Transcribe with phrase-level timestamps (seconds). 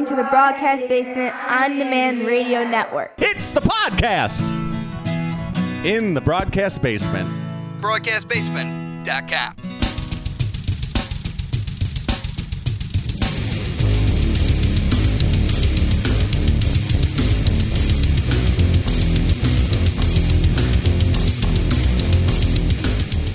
[0.00, 3.12] listening to the Broadcast Basement On Demand Radio Network.
[3.18, 4.40] It's the podcast
[5.84, 7.28] in the broadcast basement.
[7.82, 9.56] BroadcastBasement.com.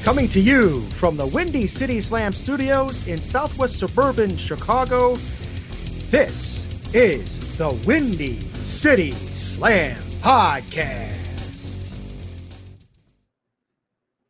[0.03, 5.17] Coming to you from the Windy City Slam Studios in southwest suburban Chicago,
[6.15, 11.91] this is the Windy City Slam Podcast.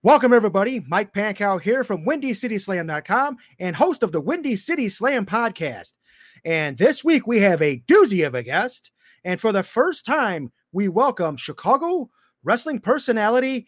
[0.01, 0.83] Welcome, everybody.
[0.87, 5.91] Mike Pankow here from WindyCitySlam.com and host of the Windy City Slam Podcast.
[6.43, 8.91] And this week we have a doozy of a guest.
[9.23, 12.09] And for the first time, we welcome Chicago
[12.43, 13.67] wrestling personality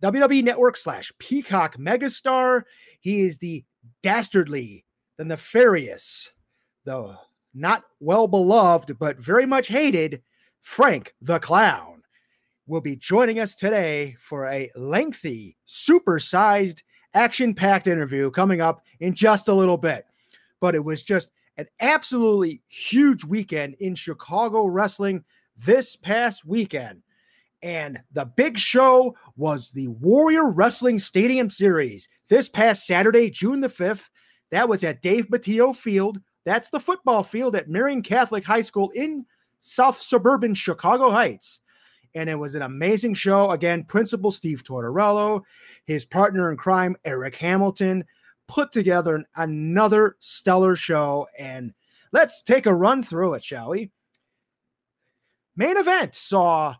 [0.00, 2.62] WWE Network slash Peacock megastar.
[3.00, 3.64] He is the
[4.04, 4.84] dastardly,
[5.18, 6.30] the nefarious,
[6.84, 7.18] the
[7.54, 10.22] not well beloved, but very much hated
[10.62, 12.02] Frank the Clown.
[12.66, 16.82] Will be joining us today for a lengthy, supersized,
[17.14, 20.06] action packed interview coming up in just a little bit.
[20.60, 25.24] But it was just an absolutely huge weekend in Chicago wrestling
[25.56, 27.02] this past weekend.
[27.62, 33.68] And the big show was the Warrior Wrestling Stadium Series this past Saturday, June the
[33.68, 34.08] 5th.
[34.50, 36.20] That was at Dave Matteo Field.
[36.44, 39.26] That's the football field at Marian Catholic High School in
[39.60, 41.60] South Suburban Chicago Heights.
[42.14, 43.50] And it was an amazing show.
[43.50, 45.42] Again, Principal Steve Tortorello,
[45.84, 48.04] his partner in crime, Eric Hamilton,
[48.48, 51.28] put together an, another stellar show.
[51.38, 51.72] And
[52.12, 53.90] let's take a run through it, shall we?
[55.56, 56.74] Main event saw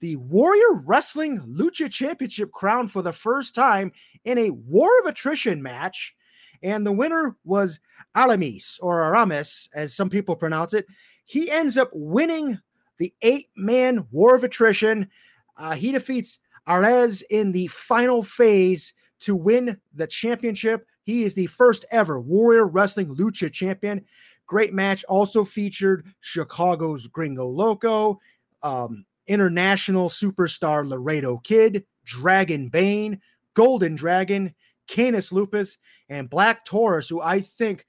[0.00, 3.92] the Warrior Wrestling Lucha Championship crown for the first time
[4.24, 6.14] in a War of Attrition match.
[6.62, 7.80] And the winner was
[8.16, 10.86] Aramis, or Aramis, as some people pronounce it.
[11.24, 12.58] He ends up winning
[12.98, 15.08] the eight man War of Attrition.
[15.56, 20.86] Uh, he defeats Arez in the final phase to win the championship.
[21.02, 24.04] He is the first ever Warrior Wrestling Lucha champion.
[24.46, 25.04] Great match.
[25.04, 28.20] Also featured Chicago's Gringo Loco,
[28.62, 33.20] um, international superstar Laredo Kid, Dragon Bane,
[33.54, 34.54] Golden Dragon,
[34.86, 35.78] Canis Lupus,
[36.08, 37.86] and Black Taurus, who I think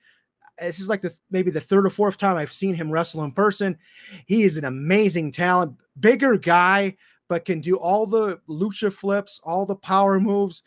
[0.60, 3.32] this is like the maybe the third or fourth time I've seen him wrestle in
[3.32, 3.78] person.
[4.26, 6.96] He is an amazing talent, bigger guy,
[7.28, 10.64] but can do all the lucha flips, all the power moves.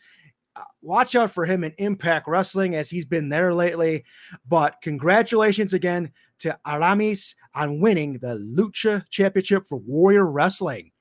[0.55, 4.03] Uh, watch out for him in Impact Wrestling as he's been there lately.
[4.47, 10.91] But congratulations again to Aramis on winning the Lucha Championship for Warrior Wrestling.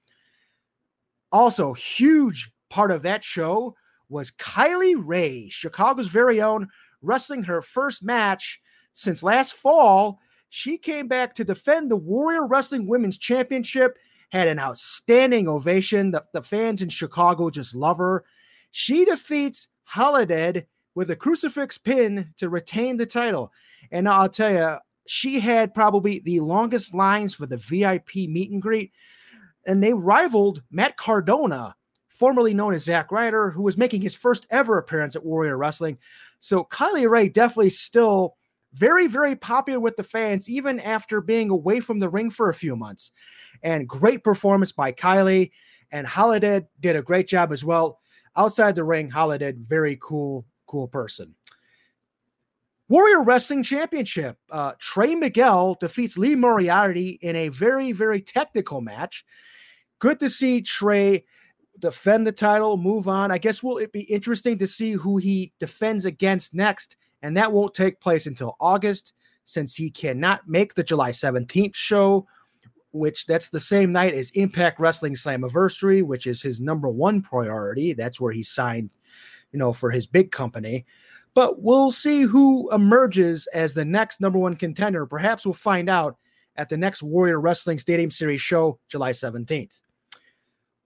[1.30, 3.74] Also, huge part of that show
[4.08, 6.68] was Kylie Rae, Chicago's very own,
[7.02, 8.60] wrestling her first match
[8.92, 10.20] since last fall.
[10.50, 13.98] She came back to defend the Warrior Wrestling Women's Championship,
[14.30, 16.10] had an outstanding ovation.
[16.10, 18.24] The, the fans in Chicago just love her.
[18.70, 23.52] She defeats Holidead with a crucifix pin to retain the title.
[23.90, 24.76] And I'll tell you,
[25.06, 28.92] she had probably the longest lines for the VIP meet and greet,
[29.66, 31.74] and they rivaled Matt Cardona,
[32.18, 35.98] formerly known as Zack Ryder, who was making his first ever appearance at Warrior Wrestling.
[36.40, 38.36] So Kylie Rae definitely still
[38.74, 42.54] very, very popular with the fans, even after being away from the ring for a
[42.54, 43.12] few months.
[43.62, 45.52] And great performance by Kylie.
[45.90, 48.00] And Holidead did a great job as well.
[48.36, 51.34] Outside the ring, Holidead, very cool, cool person.
[52.88, 54.38] Warrior Wrestling Championship.
[54.50, 59.24] Uh, Trey Miguel defeats Lee Moriarty in a very, very technical match.
[59.98, 61.24] Good to see Trey
[61.78, 63.30] defend the title, move on.
[63.30, 67.52] I guess will it be interesting to see who he defends against next, and that
[67.52, 69.12] won't take place until August
[69.44, 72.26] since he cannot make the July 17th show,
[72.92, 77.94] which that's the same night as Impact Wrestling Slammiversary, which is his number one priority.
[77.94, 78.90] That's where he signed,
[79.52, 80.84] you know, for his big company
[81.38, 85.06] but we'll see who emerges as the next number one contender.
[85.06, 86.16] Perhaps we'll find out
[86.56, 89.82] at the next Warrior Wrestling Stadium Series show, July 17th.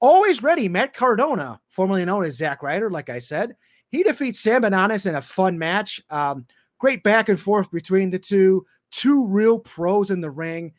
[0.02, 3.54] Always ready, Matt Cardona, formerly known as Zack Ryder, like I said.
[3.88, 6.02] He defeats Sam Adonis in a fun match.
[6.10, 6.44] Um,
[6.80, 10.72] great back and forth between the two, two real pros in the ring.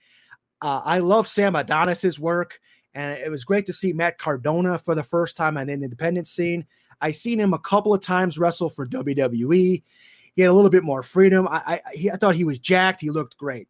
[0.61, 2.59] Uh, I love Sam Adonis's work,
[2.93, 6.27] and it was great to see Matt Cardona for the first time on the independent
[6.27, 6.65] scene.
[6.99, 9.83] I seen him a couple of times wrestle for WWE.
[10.35, 11.47] He had a little bit more freedom.
[11.47, 12.99] I I, I thought he was jacked.
[12.99, 13.69] He looked great.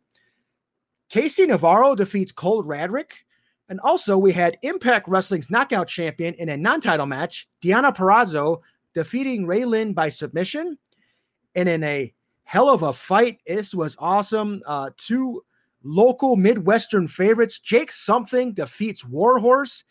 [1.11, 3.11] KC Navarro defeats Cole Radrick.
[3.73, 8.61] And also, we had Impact Wrestling's knockout champion in a non title match, Deonna Purrazzo,
[8.93, 10.77] defeating Ray Lyn by submission.
[11.55, 13.39] And in a hell of a fight.
[13.47, 14.61] This was awesome.
[14.67, 15.43] Uh, two
[15.83, 17.59] local Midwestern favorites.
[17.59, 19.85] Jake Something defeats Warhorse.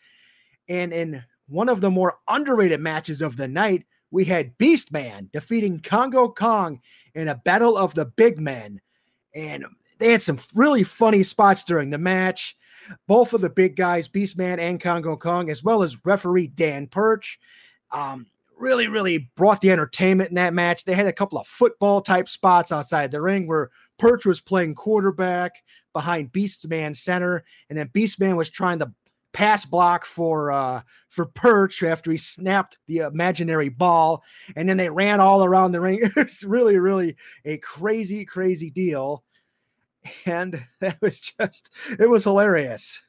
[0.69, 5.81] And in one of the more underrated matches of the night, we had Beastman defeating
[5.81, 6.79] Congo Kong
[7.15, 8.79] in a battle of the big men.
[9.35, 9.65] And
[9.97, 12.55] they had some really funny spots during the match.
[13.07, 17.39] Both of the big guys, Beastman and Congo Kong, as well as referee Dan Perch,
[17.91, 18.27] um,
[18.57, 20.83] really, really brought the entertainment in that match.
[20.83, 24.75] They had a couple of football type spots outside the ring where Perch was playing
[24.75, 28.91] quarterback behind Beastman center, and then Beastman was trying to
[29.33, 34.23] pass block for uh for Perch after he snapped the imaginary ball,
[34.55, 35.99] and then they ran all around the ring.
[36.15, 37.15] it's really, really
[37.45, 39.23] a crazy, crazy deal.
[40.25, 41.69] And that was just
[41.99, 43.01] it was hilarious.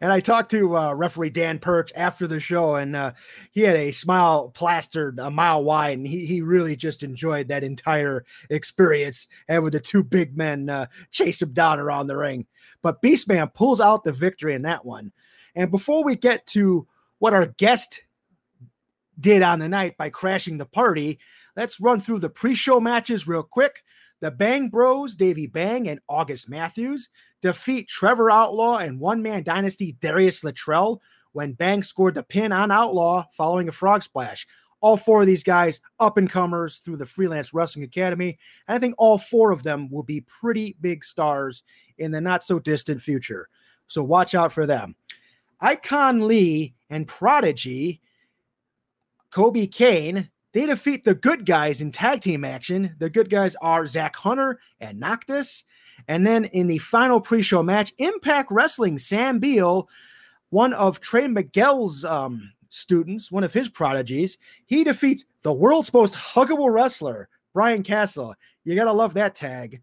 [0.00, 3.12] And I talked to uh, referee Dan Perch after the show, and uh,
[3.52, 7.64] he had a smile plastered a mile wide, and he, he really just enjoyed that
[7.64, 9.26] entire experience.
[9.48, 12.46] And with the two big men uh, chase him down around the ring,
[12.82, 15.12] but Beastman pulls out the victory in that one.
[15.54, 16.86] And before we get to
[17.18, 18.02] what our guest
[19.18, 21.18] did on the night by crashing the party,
[21.56, 23.82] let's run through the pre-show matches real quick.
[24.20, 27.10] The Bang Bros, Davey Bang and August Matthews,
[27.42, 31.02] defeat Trevor Outlaw and one man dynasty Darius Luttrell
[31.32, 34.46] when Bang scored the pin on Outlaw following a frog splash.
[34.80, 38.38] All four of these guys, up and comers through the Freelance Wrestling Academy.
[38.68, 41.62] And I think all four of them will be pretty big stars
[41.98, 43.48] in the not so distant future.
[43.86, 44.94] So watch out for them.
[45.60, 48.00] Icon Lee and Prodigy,
[49.36, 52.96] Kobe Kane, they defeat the good guys in tag team action.
[52.98, 55.62] The good guys are Zach Hunter and Noctis.
[56.08, 59.90] And then in the final pre show match, Impact Wrestling, Sam Beale,
[60.48, 66.14] one of Trey Miguel's um, students, one of his prodigies, he defeats the world's most
[66.14, 68.34] huggable wrestler, Brian Castle.
[68.64, 69.82] You got to love that tag.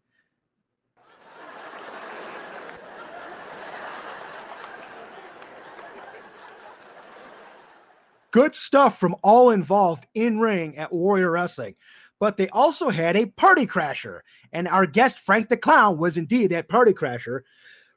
[8.34, 11.76] Good stuff from all involved in ring at Warrior Wrestling.
[12.20, 14.22] But they also had a party crasher,
[14.52, 17.42] and our guest Frank the Clown was indeed that party crasher.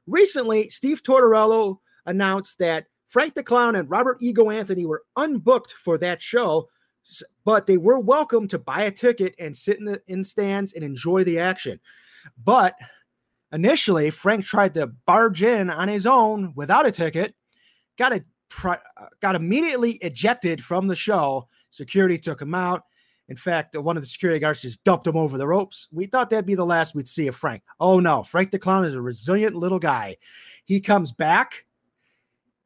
[0.07, 5.97] Recently, Steve Tortorello announced that Frank the Clown and Robert Ego Anthony were unbooked for
[5.99, 6.69] that show,
[7.45, 10.85] but they were welcome to buy a ticket and sit in the in stands and
[10.85, 11.81] enjoy the action.
[12.45, 12.75] But
[13.53, 17.35] initially, Frank tried to barge in on his own without a ticket,
[17.97, 21.49] got a pri- uh, got immediately ejected from the show.
[21.71, 22.85] Security took him out.
[23.29, 25.89] In fact, one of the security guards just dumped him over the ropes.
[25.91, 27.63] We thought that'd be the last we'd see of Frank.
[27.81, 30.17] Oh no, Frank the Clown is a resilient little guy.
[30.65, 31.67] He comes back.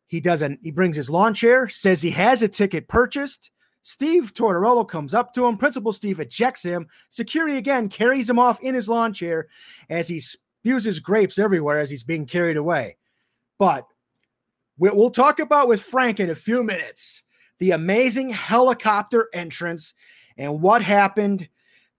[0.07, 3.53] He doesn't, he brings his lawn chair, says he has a ticket purchased.
[3.83, 5.57] Steve Tortorello comes up to him.
[5.57, 6.87] Principal Steve ejects him.
[7.09, 9.49] Security again carries him off in his lawn chair
[9.89, 12.97] as he spews his grapes everywhere as he's being carried away.
[13.59, 13.87] But
[14.81, 17.23] We'll talk about with Frank in a few minutes
[17.59, 19.93] the amazing helicopter entrance
[20.39, 21.47] and what happened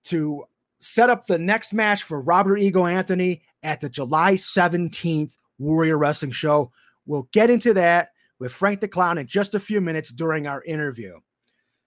[0.05, 0.45] to
[0.79, 6.31] set up the next match for Robert Ego Anthony at the July 17th Warrior Wrestling
[6.31, 6.71] Show.
[7.05, 10.63] We'll get into that with Frank the Clown in just a few minutes during our
[10.63, 11.19] interview.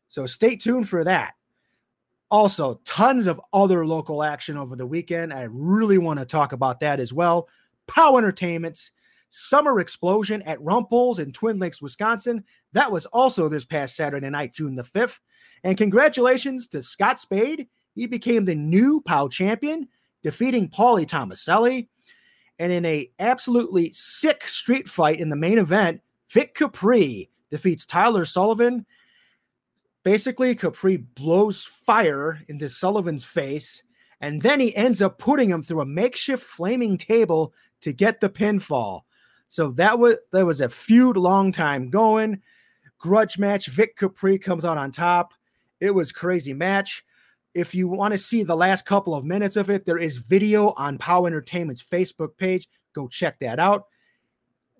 [0.07, 1.35] So stay tuned for that.
[2.31, 5.33] Also, tons of other local action over the weekend.
[5.33, 7.49] I really want to talk about that as well.
[7.89, 8.93] POW Entertainment's
[9.37, 12.45] Summer Explosion at Rumples in Twin Lakes, Wisconsin.
[12.73, 15.19] That was also this past Saturday night, June the 5th.
[15.65, 17.67] And congratulations to Scott Spade.
[17.97, 19.89] He became the new POW champion,
[20.23, 21.89] defeating Paulie Tomaselli.
[22.61, 26.01] And in a absolutely sick street fight in the main event,
[26.31, 28.87] Vic Capri defeats Tyler Sullivan.
[30.05, 33.83] Basically, Capri blows fire into Sullivan's face,
[34.21, 38.29] and then he ends up putting him through a makeshift flaming table to get the
[38.29, 39.01] pinfall.
[39.49, 42.43] So that was that was a feud long time going.
[42.99, 43.67] Grudge match.
[43.67, 45.35] Vic Capri comes out on top.
[45.81, 47.05] It was crazy match.
[47.55, 50.71] If you want to see the last couple of minutes of it, there is video
[50.77, 52.69] on POW Entertainment's Facebook page.
[52.95, 53.85] Go check that out.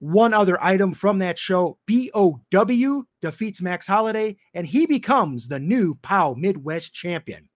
[0.01, 5.95] One other item from that show BOW defeats Max Holiday, and he becomes the new
[6.03, 7.49] POW Midwest champion.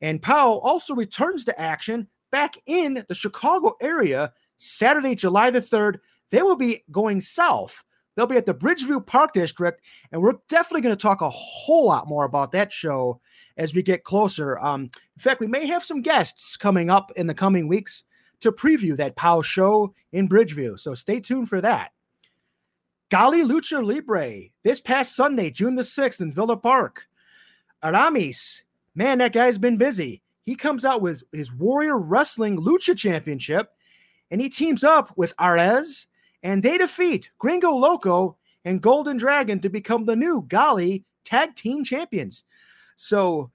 [0.00, 5.98] And POW also returns to action back in the Chicago area Saturday, July the 3rd
[6.30, 7.84] they will be going south.
[8.14, 9.80] They'll be at the Bridgeview Park District,
[10.10, 13.20] and we're definitely going to talk a whole lot more about that show
[13.56, 14.58] as we get closer.
[14.58, 18.04] Um, in fact, we may have some guests coming up in the coming weeks
[18.40, 20.78] to preview that POW show in Bridgeview.
[20.78, 21.92] So stay tuned for that.
[23.10, 27.06] Galli Lucha Libre this past Sunday, June the 6th in Villa Park.
[27.82, 28.62] Aramis,
[28.94, 30.22] man, that guy's been busy.
[30.42, 33.70] He comes out with his Warrior Wrestling Lucha Championship
[34.30, 36.06] and he teams up with Arez
[36.42, 41.84] and they defeat Gringo Loco and Golden Dragon to become the new Galli Tag Team
[41.84, 42.44] Champions.
[42.96, 43.50] So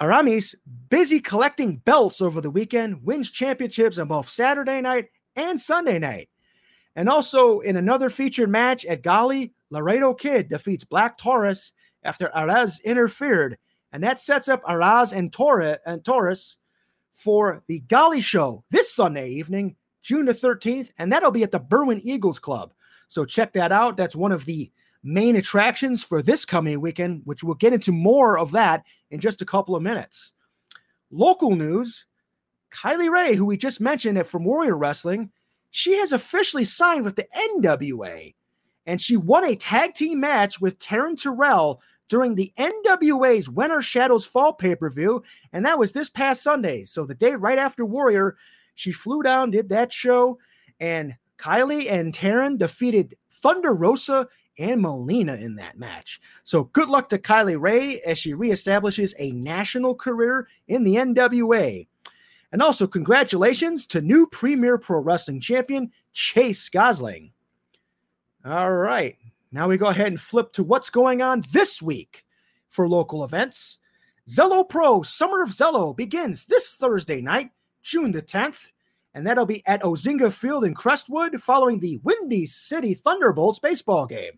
[0.00, 0.54] Aramis,
[0.88, 6.28] busy collecting belts over the weekend, wins championships on both Saturday night and Sunday night.
[6.96, 12.82] And also in another featured match at Galli, Laredo Kid defeats Black Taurus after Arez
[12.82, 13.58] interfered.
[13.92, 16.56] And that sets up Arez and, Torre, and Taurus
[17.14, 20.90] for the Galli show this Sunday evening, June the 13th.
[20.98, 22.72] And that'll be at the Berwyn Eagles Club.
[23.08, 23.96] So check that out.
[23.96, 24.70] That's one of the
[25.02, 29.42] main attractions for this coming weekend, which we'll get into more of that in just
[29.42, 30.32] a couple of minutes.
[31.10, 32.06] Local news
[32.70, 35.30] Kylie Rae, who we just mentioned from Warrior Wrestling,
[35.70, 37.26] she has officially signed with the
[37.56, 38.34] NWA
[38.86, 43.82] and she won a tag team match with Taryn Terrell during the NWA's When Our
[43.82, 45.22] Shadows Fall pay per view.
[45.52, 46.84] And that was this past Sunday.
[46.84, 48.36] So the day right after Warrior,
[48.80, 50.38] she flew down, did that show,
[50.80, 54.26] and Kylie and Taryn defeated Thunder Rosa
[54.58, 56.18] and Melina in that match.
[56.44, 61.86] So good luck to Kylie Rae as she reestablishes a national career in the NWA.
[62.52, 67.32] And also, congratulations to new Premier Pro Wrestling champion Chase Gosling.
[68.46, 69.18] All right,
[69.52, 72.24] now we go ahead and flip to what's going on this week
[72.68, 73.78] for local events.
[74.28, 77.50] Zelo Pro Summer of Zelo begins this Thursday night,
[77.82, 78.68] June the 10th,
[79.14, 84.32] and that'll be at Ozinga Field in Crestwood following the Windy City Thunderbolts baseball game.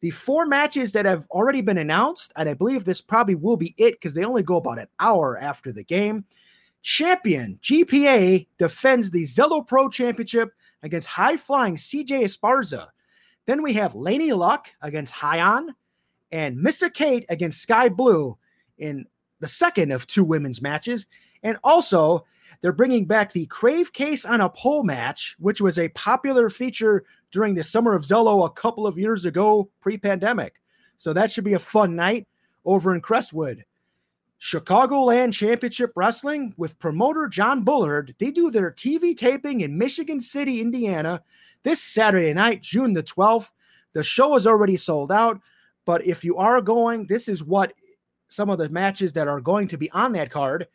[0.00, 3.74] The four matches that have already been announced, and I believe this probably will be
[3.78, 6.24] it because they only go about an hour after the game.
[6.82, 10.52] Champion GPA defends the Zelo Pro Championship
[10.82, 12.88] against high flying CJ Esparza.
[13.46, 15.74] Then we have Laney Luck against Hyon
[16.30, 16.92] and Mr.
[16.92, 18.36] Kate against Sky Blue
[18.76, 19.06] in
[19.40, 21.06] the second of two women's matches.
[21.42, 22.26] And also,
[22.60, 27.04] they're bringing back the Crave Case on a Pole match, which was a popular feature
[27.32, 30.60] during the Summer of Zelo a couple of years ago, pre pandemic.
[30.96, 32.26] So that should be a fun night
[32.64, 33.64] over in Crestwood.
[34.40, 38.14] Chicagoland Championship Wrestling with promoter John Bullard.
[38.18, 41.22] They do their TV taping in Michigan City, Indiana
[41.62, 43.50] this Saturday night, June the 12th.
[43.94, 45.40] The show is already sold out,
[45.84, 47.72] but if you are going, this is what
[48.28, 50.66] some of the matches that are going to be on that card.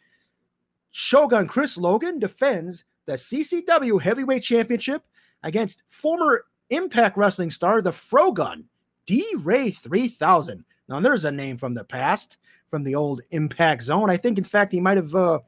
[0.92, 5.04] Shogun Chris Logan defends the CCW Heavyweight Championship
[5.44, 8.66] against former Impact Wrestling star, the Frogun,
[9.06, 10.64] D Ray 3000.
[10.88, 14.10] Now, there's a name from the past from the old Impact Zone.
[14.10, 15.40] I think, in fact, he might have uh,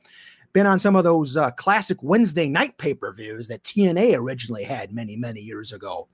[0.53, 4.63] been on some of those uh, classic Wednesday night pay per views that TNA originally
[4.63, 6.07] had many, many years ago.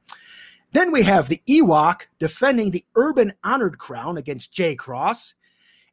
[0.73, 5.35] Then we have the Ewok defending the Urban Honored Crown against Jay Cross.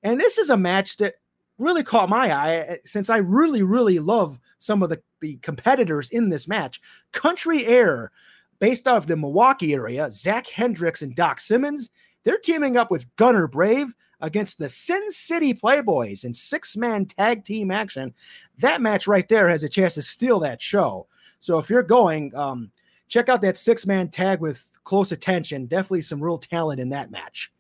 [0.03, 1.14] And this is a match that
[1.59, 6.11] really caught my eye uh, since I really, really love some of the, the competitors
[6.11, 6.81] in this match.
[7.13, 8.11] Country Air,
[8.59, 11.91] based out of the Milwaukee area, Zach Hendricks and Doc Simmons,
[12.25, 17.45] they're teaming up with Gunner Brave against the Sin City Playboys in six man tag
[17.45, 18.15] team action.
[18.59, 21.07] That match right there has a chance to steal that show.
[21.41, 22.71] So if you're going, um,
[23.09, 25.67] check out that six man tag with close attention.
[25.67, 27.53] Definitely some real talent in that match.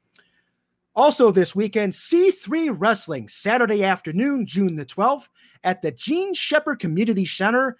[0.96, 5.28] Also, this weekend, C3 Wrestling, Saturday afternoon, June the 12th,
[5.64, 7.76] at the Gene Shepherd Community Center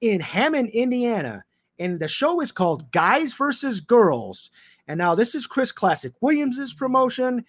[0.00, 1.44] in Hammond, Indiana.
[1.78, 4.50] And the show is called Guys versus Girls.
[4.88, 7.44] And now this is Chris Classic Williams's promotion.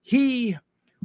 [0.00, 0.56] He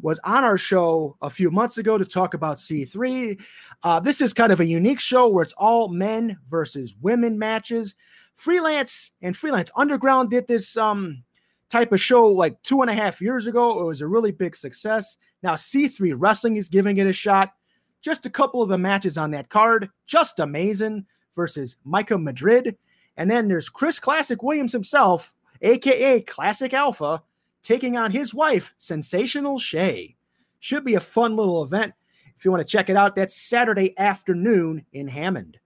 [0.01, 3.41] was on our show a few months ago to talk about C3.
[3.83, 7.95] Uh, this is kind of a unique show where it's all men versus women matches.
[8.35, 11.23] Freelance and Freelance Underground did this um,
[11.69, 13.79] type of show like two and a half years ago.
[13.79, 15.17] It was a really big success.
[15.43, 17.53] Now C3 Wrestling is giving it a shot.
[18.01, 22.77] Just a couple of the matches on that card, just amazing versus Micah Madrid.
[23.17, 27.23] And then there's Chris Classic Williams himself, aka Classic Alpha,
[27.61, 30.15] taking on his wife, Sensational Shay.
[30.59, 31.93] Should be a fun little event.
[32.37, 35.59] If you want to check it out, that's Saturday afternoon in Hammond.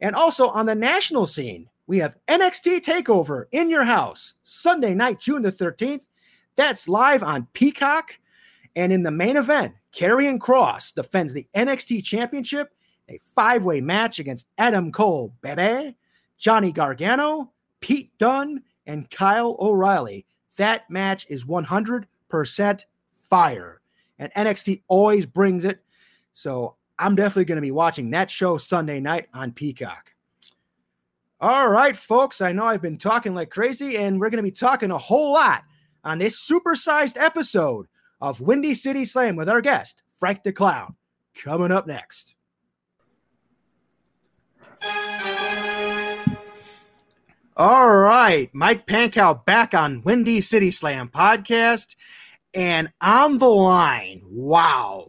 [0.00, 5.18] And also on the national scene, we have NXT TakeOver in your house, Sunday night,
[5.18, 6.06] June the 13th.
[6.54, 8.16] That's live on Peacock.
[8.76, 12.70] And in the main event, Karrion Kross defends the NXT Championship,
[13.08, 15.96] a five way match against Adam Cole, Bebe,
[16.38, 20.26] Johnny Gargano, Pete Dunne, and Kyle O'Reilly.
[20.58, 23.80] That match is 100% fire.
[24.20, 25.80] And NXT always brings it.
[26.34, 30.12] So I'm definitely going to be watching that show Sunday night on Peacock.
[31.42, 32.42] All right, folks.
[32.42, 35.32] I know I've been talking like crazy, and we're going to be talking a whole
[35.32, 35.62] lot
[36.04, 37.86] on this supersized episode
[38.20, 40.96] of Windy City Slam with our guest, Frank the Clown.
[41.34, 42.34] Coming up next.
[47.56, 51.96] All right, Mike Pankow back on Windy City Slam podcast
[52.52, 54.20] and on the line.
[54.26, 55.08] Wow.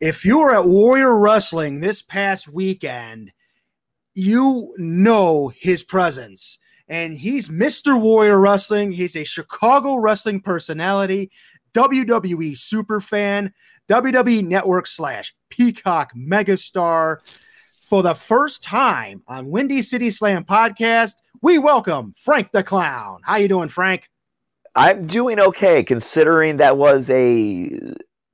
[0.00, 3.30] If you were at Warrior Wrestling this past weekend,
[4.16, 6.58] you know his presence.
[6.88, 8.00] And he's Mr.
[8.00, 8.90] Warrior Wrestling.
[8.90, 11.30] He's a Chicago wrestling personality,
[11.74, 13.52] WWE super fan,
[13.90, 17.18] WWE Network slash Peacock megastar.
[17.88, 23.20] For the first time on Windy City Slam podcast, we welcome Frank the Clown.
[23.22, 24.08] How you doing, Frank?
[24.74, 27.78] I'm doing okay considering that was a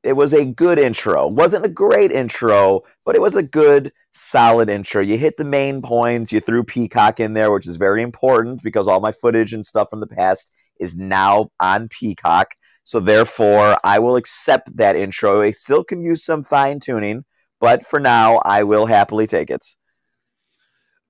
[0.02, 1.26] it was a good intro.
[1.28, 5.00] wasn't a great intro, but it was a good solid intro.
[5.00, 8.88] You hit the main points, you threw Peacock in there, which is very important because
[8.88, 12.48] all my footage and stuff from the past is now on Peacock.
[12.84, 15.40] So therefore, I will accept that intro.
[15.40, 17.24] It still can use some fine tuning,
[17.60, 19.64] but for now, I will happily take it.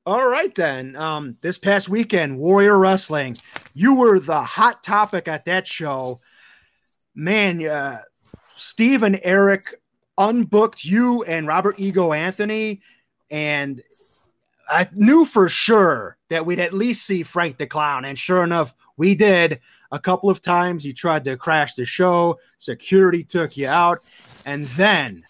[0.04, 0.96] All right, then.
[0.96, 3.36] Um, this past weekend, Warrior Wrestling,
[3.72, 6.18] you were the hot topic at that show.
[7.14, 8.00] Man, uh,
[8.62, 9.74] Steve and Eric
[10.18, 12.80] unbooked you and Robert Ego Anthony,
[13.30, 13.82] and
[14.68, 18.04] I knew for sure that we'd at least see Frank the Clown.
[18.04, 19.60] And sure enough, we did.
[19.90, 23.98] A couple of times you tried to crash the show, security took you out,
[24.46, 25.22] and then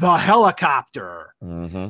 [0.00, 1.34] the helicopter.
[1.42, 1.88] Mm-hmm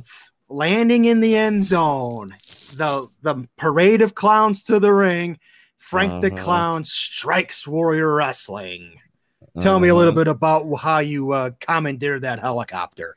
[0.53, 2.29] landing in the end zone,
[2.77, 5.39] the the parade of clowns to the ring.
[5.79, 9.01] Frank the Clown strikes Warrior Wrestling.
[9.61, 10.25] Tell me a little uh-huh.
[10.25, 13.17] bit about how you uh, commandeered that helicopter.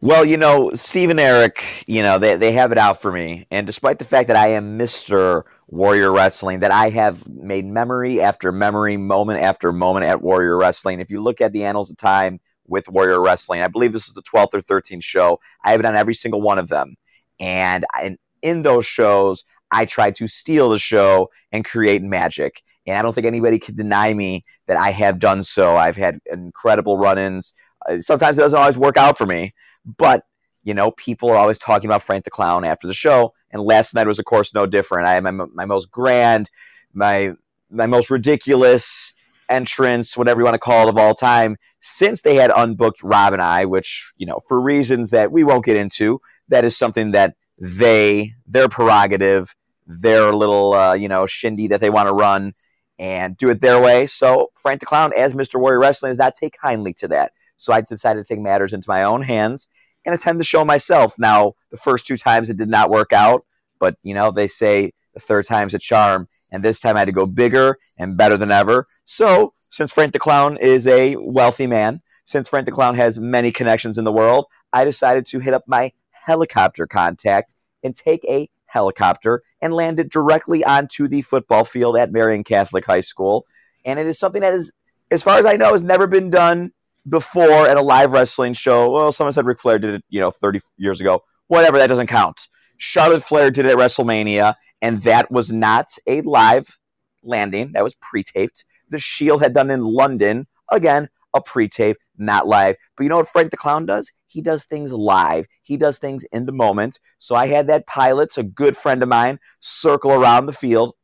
[0.00, 3.46] Well, you know, Steve and Eric, you know, they, they have it out for me.
[3.50, 5.44] And despite the fact that I am Mr.
[5.68, 11.00] Warrior Wrestling, that I have made memory after memory, moment after moment at Warrior Wrestling.
[11.00, 13.60] If you look at the annals of time, with Warrior Wrestling.
[13.60, 15.40] I believe this is the 12th or 13th show.
[15.62, 16.96] I have done every single one of them.
[17.40, 22.62] And I, in those shows, I try to steal the show and create magic.
[22.86, 25.76] And I don't think anybody can deny me that I have done so.
[25.76, 27.54] I've had incredible run ins.
[27.88, 29.52] Uh, sometimes it doesn't always work out for me,
[29.98, 30.24] but
[30.62, 33.34] you know, people are always talking about Frank the Clown after the show.
[33.50, 35.06] And last night was, of course, no different.
[35.06, 36.50] I had my, my most grand,
[36.92, 37.34] my
[37.70, 39.12] my most ridiculous
[39.48, 43.32] entrance, whatever you want to call it, of all time, since they had unbooked Rob
[43.32, 47.12] and I, which, you know, for reasons that we won't get into, that is something
[47.12, 49.54] that they, their prerogative,
[49.86, 52.54] their little, uh, you know, shindy that they want to run
[52.98, 54.06] and do it their way.
[54.06, 55.60] So Frank the Clown, as Mr.
[55.60, 57.32] Warrior Wrestling, does not take kindly to that.
[57.56, 59.68] So I decided to take matters into my own hands
[60.04, 61.14] and attend the show myself.
[61.18, 63.44] Now, the first two times it did not work out,
[63.78, 67.06] but, you know, they say the third time's a charm and this time I had
[67.06, 68.86] to go bigger and better than ever.
[69.04, 73.50] So, since Frank the Clown is a wealthy man, since Frank the Clown has many
[73.50, 78.48] connections in the world, I decided to hit up my helicopter contact and take a
[78.74, 83.46] helicopter and landed directly onto the football field at Marian Catholic High School.
[83.84, 84.72] And it is something that is,
[85.10, 86.72] as far as I know, has never been done
[87.08, 88.90] before at a live wrestling show.
[88.90, 91.22] Well, someone said Ric Flair did it, you know, 30 years ago.
[91.46, 92.48] Whatever, that doesn't count.
[92.76, 96.76] Charlotte Flair did it at WrestleMania and that was not a live
[97.22, 97.72] landing.
[97.72, 98.64] That was pre-taped.
[98.90, 102.76] The Shield had done in London again a pre-tape, not live.
[102.96, 104.10] But you know what Frank the Clown does?
[104.26, 105.46] He does things live.
[105.62, 106.98] He does things in the moment.
[107.18, 110.94] So I had that pilot, a good friend of mine, circle around the field.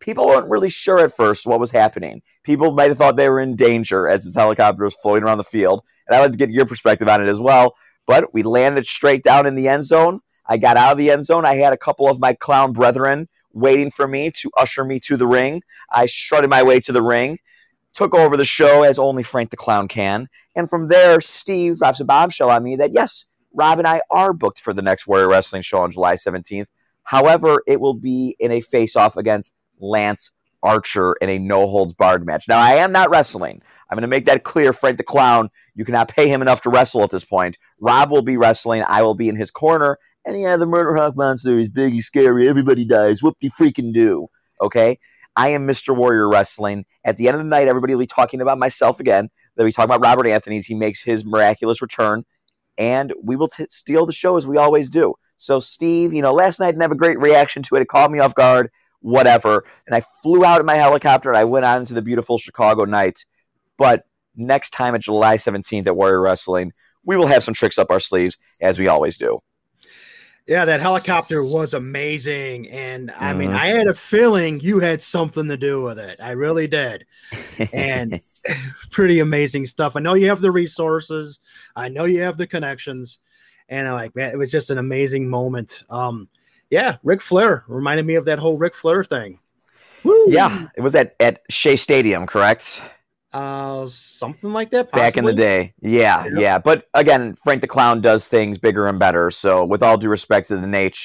[0.00, 2.22] People weren't really sure at first what was happening.
[2.44, 5.44] People might have thought they were in danger as this helicopter was floating around the
[5.44, 5.82] field.
[6.06, 7.74] And I'd like to get your perspective on it as well.
[8.06, 10.20] But we landed straight down in the end zone.
[10.46, 11.44] I got out of the end zone.
[11.44, 15.16] I had a couple of my clown brethren waiting for me to usher me to
[15.16, 15.62] the ring.
[15.92, 17.38] I strutted my way to the ring,
[17.98, 20.28] took over the show as only Frank the Clown can.
[20.54, 24.32] And from there, Steve drops a bombshell on me that yes, Rob and I are
[24.32, 26.66] booked for the next Warrior Wrestling show on July 17th.
[27.02, 30.30] However, it will be in a face off against Lance
[30.62, 32.46] Archer in a no holds barred match.
[32.48, 33.60] Now, I am not wrestling.
[33.90, 34.72] I'm going to make that clear.
[34.72, 37.56] Frank the Clown, you cannot pay him enough to wrestle at this point.
[37.80, 38.84] Rob will be wrestling.
[38.86, 39.98] I will be in his corner.
[40.24, 43.24] And yeah, the Murder Hawk monster is big, he's scary, everybody dies.
[43.24, 44.28] Whoop de freaking do.
[44.60, 44.98] Okay?
[45.38, 45.96] I am Mr.
[45.96, 46.84] Warrior Wrestling.
[47.04, 49.30] At the end of the night, everybody will be talking about myself again.
[49.54, 50.66] They'll be talking about Robert Anthony's.
[50.66, 52.24] He makes his miraculous return.
[52.76, 55.14] And we will t- steal the show as we always do.
[55.36, 57.82] So, Steve, you know, last night didn't have a great reaction to it.
[57.82, 59.64] It caught me off guard, whatever.
[59.86, 62.84] And I flew out in my helicopter and I went on into the beautiful Chicago
[62.84, 63.24] night.
[63.76, 64.02] But
[64.34, 66.72] next time at July 17th at Warrior Wrestling,
[67.04, 69.38] we will have some tricks up our sleeves as we always do.
[70.48, 72.70] Yeah, that helicopter was amazing.
[72.70, 73.54] And I mean, Mhm.
[73.58, 76.16] I had a feeling you had something to do with it.
[76.22, 77.04] I really did.
[77.72, 78.18] And
[78.90, 79.94] pretty amazing stuff.
[79.94, 81.38] I know you have the resources,
[81.76, 83.18] I know you have the connections.
[83.68, 85.82] And I'm like, man, it was just an amazing moment.
[85.90, 86.28] Um,
[86.70, 89.38] yeah, Ric Flair reminded me of that whole Ric Flair thing.
[90.02, 90.26] Woo!
[90.30, 92.80] yeah, it was at at Shea Stadium, correct?
[93.32, 94.90] Uh, something like that.
[94.90, 95.74] back in the day.
[95.80, 96.58] Yeah, yeah.
[96.58, 99.30] But again, Frank the Clown does things bigger and better.
[99.30, 100.98] So, with all due respect to the Nate,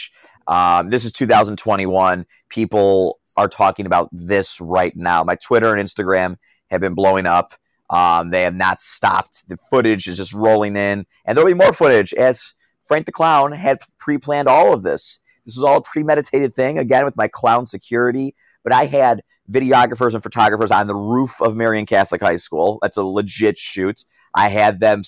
[0.47, 2.25] um, this is 2021.
[2.49, 5.23] People are talking about this right now.
[5.23, 6.37] My Twitter and Instagram
[6.69, 7.53] have been blowing up.
[7.89, 9.43] Um, they have not stopped.
[9.49, 12.41] The footage is just rolling in, and there'll be more footage as
[12.85, 15.19] Frank the Clown had pre-planned all of this.
[15.45, 16.77] This is all a premeditated thing.
[16.77, 18.33] Again, with my clown security,
[18.63, 22.79] but I had videographers and photographers on the roof of Marian Catholic High School.
[22.81, 24.05] That's a legit shoot.
[24.33, 25.03] I had them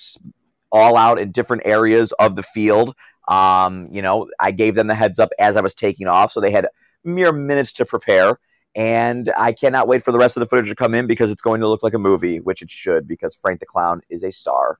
[0.71, 2.95] all out in different areas of the field.
[3.27, 6.41] Um, you know, I gave them the heads up as I was taking off, so
[6.41, 6.67] they had
[7.03, 8.39] mere minutes to prepare.
[8.75, 11.41] And I cannot wait for the rest of the footage to come in because it's
[11.41, 14.31] going to look like a movie, which it should, because Frank the Clown is a
[14.31, 14.79] star.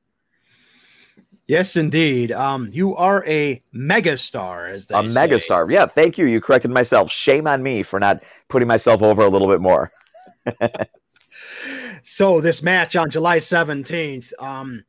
[1.48, 2.32] Yes, indeed.
[2.32, 5.16] Um, you are a megastar, as they a say.
[5.16, 5.72] megastar.
[5.72, 6.26] Yeah, thank you.
[6.26, 7.12] You corrected myself.
[7.12, 9.92] Shame on me for not putting myself over a little bit more.
[12.08, 14.84] So this match on July 17th, um,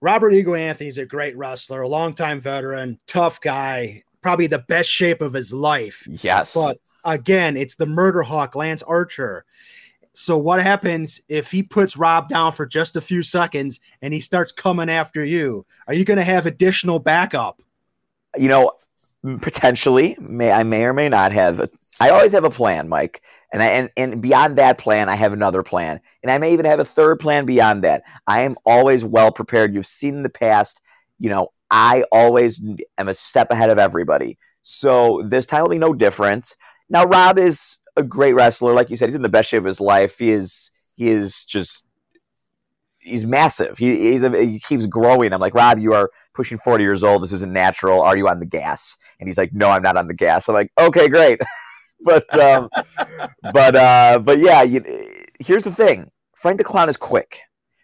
[0.00, 5.22] Robert Ego Anthony's a great wrestler, a longtime veteran, tough guy, probably the best shape
[5.22, 6.04] of his life.
[6.08, 6.52] Yes.
[6.52, 9.44] But again, it's the murder hawk, Lance Archer.
[10.14, 14.20] So what happens if he puts Rob down for just a few seconds and he
[14.20, 15.66] starts coming after you?
[15.88, 17.60] Are you going to have additional backup?
[18.36, 18.72] you know,
[19.40, 21.70] potentially, may I may or may not have.
[22.00, 23.22] I always have a plan, Mike,
[23.52, 26.66] and I, and and beyond that plan, I have another plan, and I may even
[26.66, 28.02] have a third plan beyond that.
[28.26, 29.74] I am always well prepared.
[29.74, 30.80] You've seen in the past,
[31.18, 32.62] you know, I always
[32.98, 34.38] am a step ahead of everybody.
[34.62, 36.56] So this time will be no different.
[36.88, 39.08] Now, Rob is a great wrestler, like you said.
[39.08, 40.18] He's in the best shape of his life.
[40.18, 41.84] He is he is just
[42.98, 43.78] he's massive.
[43.78, 45.32] He he's a, he keeps growing.
[45.32, 47.22] I'm like Rob, you are pushing 40 years old.
[47.22, 48.02] This isn't natural.
[48.02, 48.96] Are you on the gas?
[49.20, 50.48] And he's like, No, I'm not on the gas.
[50.48, 51.40] I'm like, Okay, great.
[52.04, 52.68] but um,
[53.52, 54.82] but uh, but yeah, you,
[55.38, 56.10] here's the thing.
[56.36, 57.40] Frank the Clown is quick.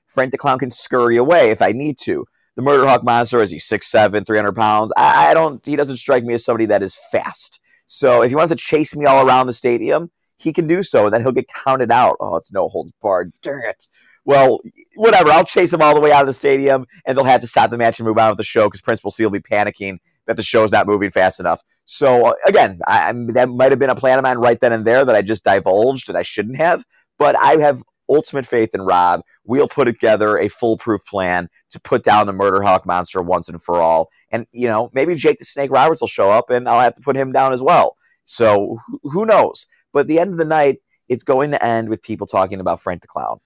[0.07, 2.27] Frank the Clown can scurry away if I need to.
[2.57, 4.92] The Murder Hawk Monster is he 6'7", 300 pounds.
[4.96, 5.64] I, I don't.
[5.64, 7.61] He doesn't strike me as somebody that is fast.
[7.92, 11.07] So if he wants to chase me all around the stadium, he can do so,
[11.07, 12.16] and then he'll get counted out.
[12.20, 13.33] Oh, it's no holds barred.
[13.42, 13.88] Dang it.
[14.24, 14.61] Well,
[14.94, 15.31] whatever.
[15.31, 17.68] I'll chase him all the way out of the stadium, and they'll have to stop
[17.68, 20.37] the match and move on with the show because Principal C will be panicking that
[20.37, 21.64] the show's not moving fast enough.
[21.85, 24.72] So uh, again, I, I'm, that might have been a plan of mine right then
[24.72, 26.85] and there that I just divulged and I shouldn't have.
[27.18, 29.23] But I have ultimate faith in Rob.
[29.44, 33.62] We'll put together a foolproof plan to put down the Murder Hawk monster once and
[33.62, 34.11] for all.
[34.31, 37.01] And you know, maybe Jake the Snake Roberts will show up, and I'll have to
[37.01, 37.96] put him down as well.
[38.25, 39.66] So who- knows?
[39.92, 42.81] But at the end of the night, it's going to end with people talking about
[42.81, 43.40] Frank the Clown.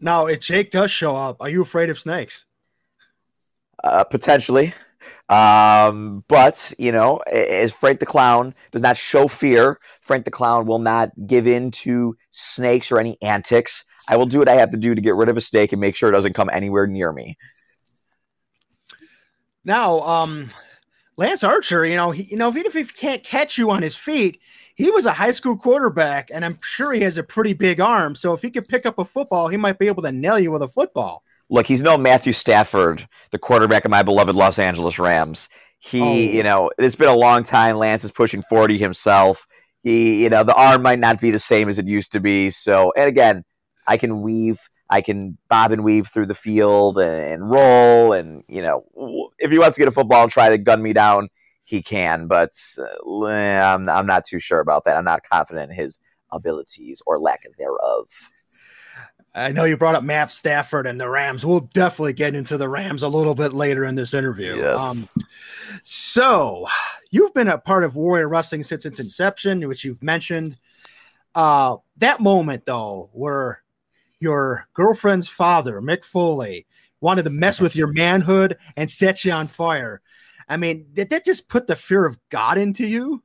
[0.00, 2.44] Now, if Jake does show up, are you afraid of snakes?
[3.84, 4.74] uh, potentially.
[5.28, 10.66] Um, but you know, as Frank the Clown does not show fear, Frank the Clown
[10.66, 13.84] will not give in to snakes or any antics.
[14.08, 15.80] I will do what I have to do to get rid of a snake and
[15.80, 17.36] make sure it doesn't come anywhere near me.
[19.64, 20.48] Now, um,
[21.16, 23.96] Lance Archer, you know, he, you know, even if he can't catch you on his
[23.96, 24.40] feet,
[24.76, 28.14] he was a high school quarterback, and I'm sure he has a pretty big arm.
[28.14, 30.50] So if he could pick up a football, he might be able to nail you
[30.50, 31.22] with a football.
[31.48, 35.48] Look, he's no Matthew Stafford, the quarterback of my beloved Los Angeles Rams.
[35.78, 36.14] He, Oh.
[36.14, 37.76] you know, it's been a long time.
[37.76, 39.46] Lance is pushing 40 himself.
[39.86, 42.50] He, you know, the arm might not be the same as it used to be.
[42.50, 43.44] So, and again,
[43.86, 44.58] I can weave,
[44.90, 48.12] I can bob and weave through the field and, and roll.
[48.12, 48.82] And, you know,
[49.38, 51.28] if he wants to get a football and try to gun me down,
[51.62, 52.26] he can.
[52.26, 54.96] But uh, I'm, I'm not too sure about that.
[54.96, 56.00] I'm not confident in his
[56.32, 58.08] abilities or lack thereof.
[59.36, 61.44] I know you brought up Matt Stafford and the Rams.
[61.44, 64.56] We'll definitely get into the Rams a little bit later in this interview.
[64.56, 64.80] Yes.
[64.80, 64.96] Um,
[65.82, 66.66] so
[67.10, 70.58] you've been a part of Warrior Wrestling since its inception, which you've mentioned.
[71.34, 73.62] Uh, that moment though, where
[74.20, 76.66] your girlfriend's father, Mick Foley,
[77.02, 80.00] wanted to mess with your manhood and set you on fire.
[80.48, 83.22] I mean, did that just put the fear of God into you?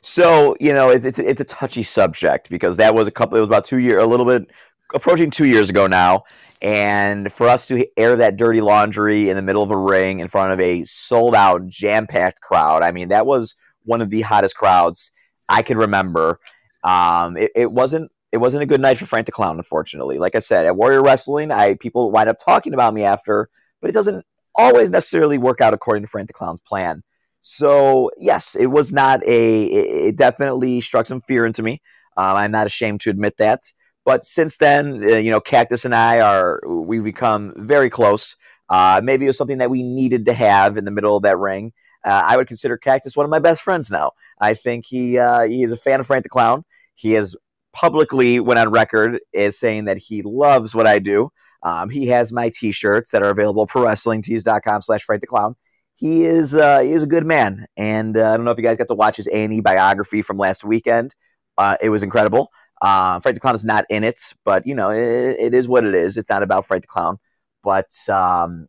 [0.00, 3.36] So you know, it's, it's it's a touchy subject because that was a couple.
[3.36, 4.50] It was about two year, a little bit
[4.94, 6.24] approaching two years ago now,
[6.62, 10.28] and for us to air that dirty laundry in the middle of a ring in
[10.28, 12.82] front of a sold out, jam packed crowd.
[12.82, 15.10] I mean, that was one of the hottest crowds
[15.48, 16.38] I can remember.
[16.84, 20.18] Um, it, it wasn't it wasn't a good night for Frank the Clown, unfortunately.
[20.18, 23.48] Like I said, at Warrior Wrestling, I people wind up talking about me after,
[23.80, 24.24] but it doesn't
[24.54, 27.02] always necessarily work out according to Frank the Clown's plan.
[27.40, 29.64] So yes, it was not a.
[29.64, 31.80] It definitely struck some fear into me.
[32.16, 33.62] Um, I'm not ashamed to admit that.
[34.10, 38.34] But since then, uh, you know, Cactus and I are we've become very close.
[38.68, 41.38] Uh, maybe it was something that we needed to have in the middle of that
[41.38, 41.72] ring.
[42.04, 44.10] Uh, I would consider Cactus one of my best friends now.
[44.40, 46.64] I think he uh, he is a fan of Frank the Clown.
[46.96, 47.36] He has
[47.72, 51.30] publicly went on record as saying that he loves what I do.
[51.62, 55.54] Um, he has my T-shirts that are available pro wrestlingtees.com slash Frank the Clown.
[55.94, 58.64] He is uh, he is a good man, and uh, I don't know if you
[58.64, 61.14] guys got to watch his A and E biography from last weekend.
[61.56, 62.50] Uh, it was incredible.
[62.80, 65.84] Uh, Frank the Clown is not in it, but you know it, it is what
[65.84, 66.16] it is.
[66.16, 67.18] It's not about Frank the Clown,
[67.62, 68.68] but um,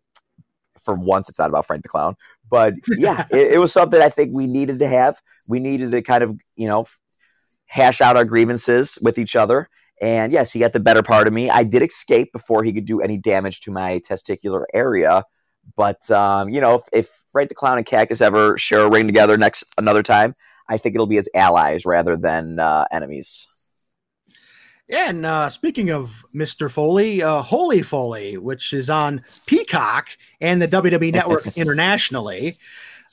[0.84, 2.16] for once, it's not about Frank the Clown.
[2.50, 5.22] But yeah, it, it, was something I think we needed to have.
[5.48, 6.86] We needed to kind of you know
[7.66, 9.70] hash out our grievances with each other.
[10.02, 11.50] And yes, he got the better part of me.
[11.50, 15.24] I did escape before he could do any damage to my testicular area.
[15.78, 19.06] But um, you know, if, if Frank the Clown and Cactus ever share a ring
[19.06, 20.36] together next another time,
[20.68, 23.48] I think it'll be as allies rather than uh, enemies.
[24.92, 26.70] Yeah, and uh, speaking of Mr.
[26.70, 30.10] Foley, uh, Holy Foley, which is on Peacock
[30.42, 32.56] and the WWE Network internationally,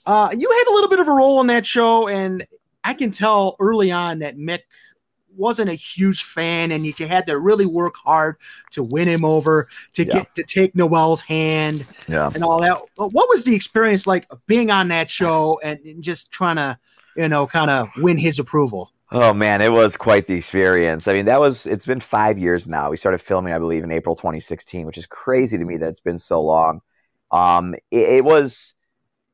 [0.05, 2.45] uh, you had a little bit of a role in that show, and
[2.83, 4.63] I can tell early on that Mick
[5.37, 8.39] wasn't a huge fan, and you had to really work hard
[8.73, 10.15] to win him over, to yeah.
[10.15, 12.29] get to take Noelle's hand, yeah.
[12.35, 12.77] and all that.
[12.97, 16.77] What was the experience like being on that show and just trying to,
[17.15, 18.93] you know, kind of win his approval?
[19.11, 21.09] Oh man, it was quite the experience.
[21.09, 22.91] I mean, that was it's been five years now.
[22.91, 26.01] We started filming, I believe, in April 2016, which is crazy to me that it's
[26.01, 26.81] been so long.
[27.31, 28.75] Um, it, it was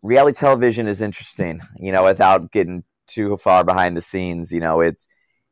[0.02, 4.52] reality television is interesting, you know, without getting too far behind the scenes.
[4.52, 5.08] You know, it's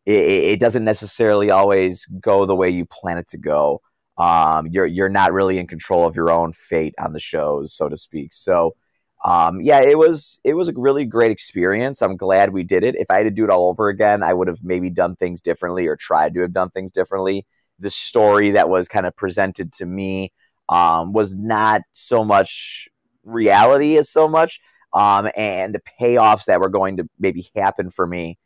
[0.06, 3.82] it, it doesn't necessarily always go the way you plan it to go.
[4.18, 7.88] Um, you're you're not really in control of your own fate on the shows, so
[7.88, 8.32] to speak.
[8.32, 8.76] So
[9.24, 12.02] um, yeah, it was it was a really great experience.
[12.02, 12.96] I'm glad we did it.
[12.96, 15.40] If I had to do it all over again, I would have maybe done things
[15.40, 17.46] differently or tried to have done things differently.
[17.78, 20.32] The story that was kind of presented to me
[20.68, 22.88] um, was not so much
[23.24, 24.60] reality as so much,
[24.92, 28.38] um, and the payoffs that were going to maybe happen for me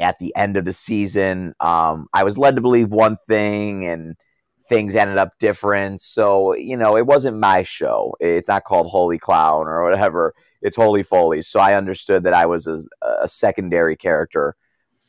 [0.00, 1.54] at the end of the season.
[1.60, 4.16] Um, I was led to believe one thing, and
[4.68, 6.00] things ended up different.
[6.00, 8.14] So, you know, it wasn't my show.
[8.20, 10.34] It's not called Holy Clown or whatever.
[10.60, 11.42] It's Holy Foley.
[11.42, 12.82] So I understood that I was a,
[13.20, 14.56] a secondary character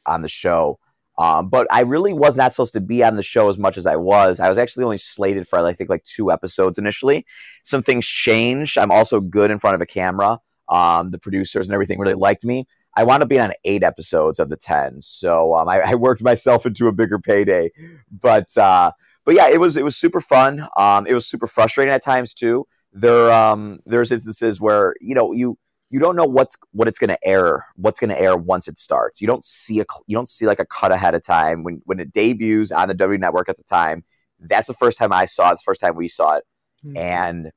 [0.05, 0.79] on the show.
[1.17, 3.85] Um, but I really was not supposed to be on the show as much as
[3.85, 4.39] I was.
[4.39, 7.25] I was actually only slated for, I think, like two episodes initially.
[7.63, 8.79] Some things changed.
[8.79, 10.39] I'm also good in front of a camera.
[10.69, 12.65] Um, the producers and everything really liked me.
[12.95, 15.01] I wound up being on eight episodes of the 10.
[15.01, 17.71] So um, I, I, worked myself into a bigger payday.
[18.11, 18.91] But, uh,
[19.25, 20.67] but yeah, it was it was super fun.
[20.77, 22.65] Um, it was super frustrating at times too.
[22.91, 25.57] There um, there's instances where you know you
[25.89, 28.79] you don't know what's what it's going to air, what's going to air once it
[28.79, 29.21] starts.
[29.21, 31.99] You don't see a you don't see like a cut ahead of time when when
[31.99, 34.03] it debuts on the W Network at the time.
[34.39, 35.53] That's the first time I saw it.
[35.53, 36.43] It's the first time we saw it,
[36.86, 36.97] mm-hmm.
[36.97, 37.51] and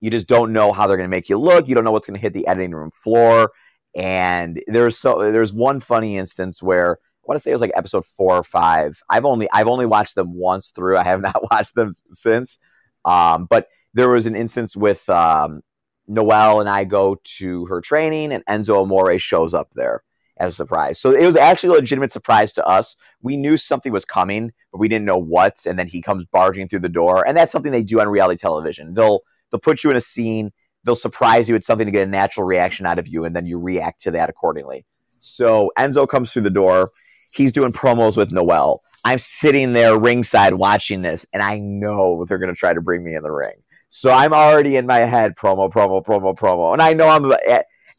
[0.00, 1.68] you just don't know how they're going to make you look.
[1.68, 3.52] You don't know what's going to hit the editing room floor.
[3.94, 6.98] And there's so there's one funny instance where
[7.30, 9.00] want to say it was like episode four or five.
[9.08, 10.98] I've only I've only watched them once through.
[10.98, 12.58] I have not watched them since.
[13.04, 15.62] Um, but there was an instance with um,
[16.06, 20.02] Noelle and I go to her training, and Enzo Amore shows up there
[20.38, 20.98] as a surprise.
[20.98, 22.96] So it was actually a legitimate surprise to us.
[23.22, 25.64] We knew something was coming, but we didn't know what.
[25.66, 28.38] And then he comes barging through the door, and that's something they do on reality
[28.38, 28.94] television.
[28.94, 30.50] They'll they'll put you in a scene,
[30.82, 33.46] they'll surprise you with something to get a natural reaction out of you, and then
[33.46, 34.84] you react to that accordingly.
[35.20, 36.88] So Enzo comes through the door
[37.32, 38.82] he's doing promos with Noelle.
[39.04, 43.02] I'm sitting there ringside watching this, and I know they're going to try to bring
[43.02, 43.54] me in the ring.
[43.88, 47.32] So I'm already in my head promo, promo, promo, promo, and I know I'm.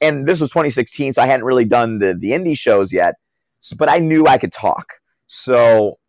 [0.01, 3.15] And this was 2016, so I hadn't really done the the indie shows yet,
[3.59, 4.85] so, but I knew I could talk.
[5.27, 5.99] So,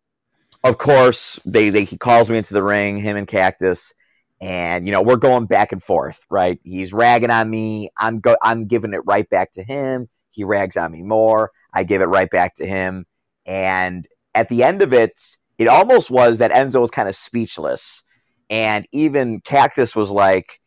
[0.63, 3.93] of course, they, they he calls me into the ring, him and Cactus,
[4.41, 6.25] and you know we're going back and forth.
[6.29, 6.59] Right?
[6.63, 7.89] He's ragging on me.
[7.97, 10.07] I'm go I'm giving it right back to him.
[10.31, 11.51] He rags on me more.
[11.73, 13.05] I give it right back to him
[13.45, 15.21] and at the end of it,
[15.57, 18.03] it almost was that Enzo was kind of speechless.
[18.49, 20.59] And even Cactus was like,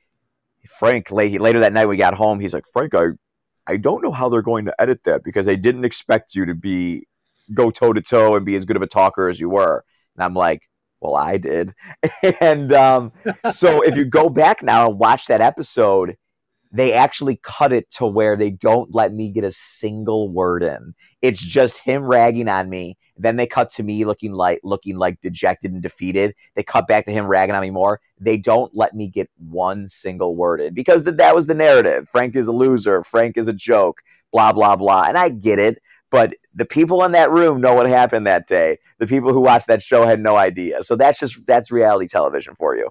[0.68, 3.08] Frank, later that night we got home, he's like, Frank, I,
[3.66, 6.54] I don't know how they're going to edit that because they didn't expect you to
[6.54, 7.06] be
[7.54, 9.84] go toe to toe and be as good of a talker as you were.
[10.16, 10.62] And I'm like,
[11.00, 11.74] well, I did.
[12.40, 13.12] and um,
[13.52, 16.16] so if you go back now and watch that episode,
[16.72, 20.94] they actually cut it to where they don't let me get a single word in.
[21.22, 22.98] It's just him ragging on me.
[23.16, 26.34] Then they cut to me looking like looking like dejected and defeated.
[26.54, 28.00] They cut back to him ragging on me more.
[28.20, 32.08] They don't let me get one single word in because th- that was the narrative.
[32.10, 33.02] Frank is a loser.
[33.04, 34.02] Frank is a joke.
[34.32, 35.04] Blah blah blah.
[35.04, 38.78] And I get it, but the people in that room know what happened that day.
[38.98, 40.82] The people who watched that show had no idea.
[40.82, 42.90] So that's just that's reality television for you.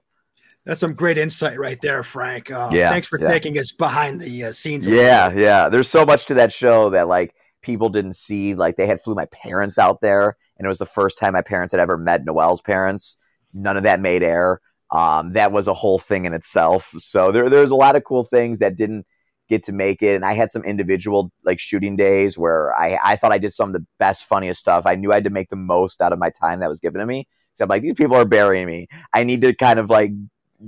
[0.66, 2.50] That's some great insight right there, Frank.
[2.50, 3.28] Uh, Yeah, Thanks for yeah.
[3.28, 4.88] taking us behind the uh, scenes.
[4.88, 5.70] Yeah, yeah.
[5.70, 8.56] There's so much to that show that like people didn't see.
[8.56, 11.42] Like they had flew my parents out there, and it was the first time my
[11.42, 13.18] parents had ever met Noelle's parents.
[13.54, 14.60] None of that made air.
[14.92, 16.90] Um, that was a whole thing in itself.
[16.98, 19.06] So there, there's a lot of cool things that didn't
[19.50, 20.16] get to make it.
[20.16, 23.70] And I had some individual like shooting days where I, I thought I did some
[23.70, 24.86] of the best, funniest stuff.
[24.86, 27.00] I knew I had to make the most out of my time that was given
[27.00, 27.28] to me.
[27.54, 28.88] So I'm like, these people are burying me.
[29.14, 30.12] I need to kind of like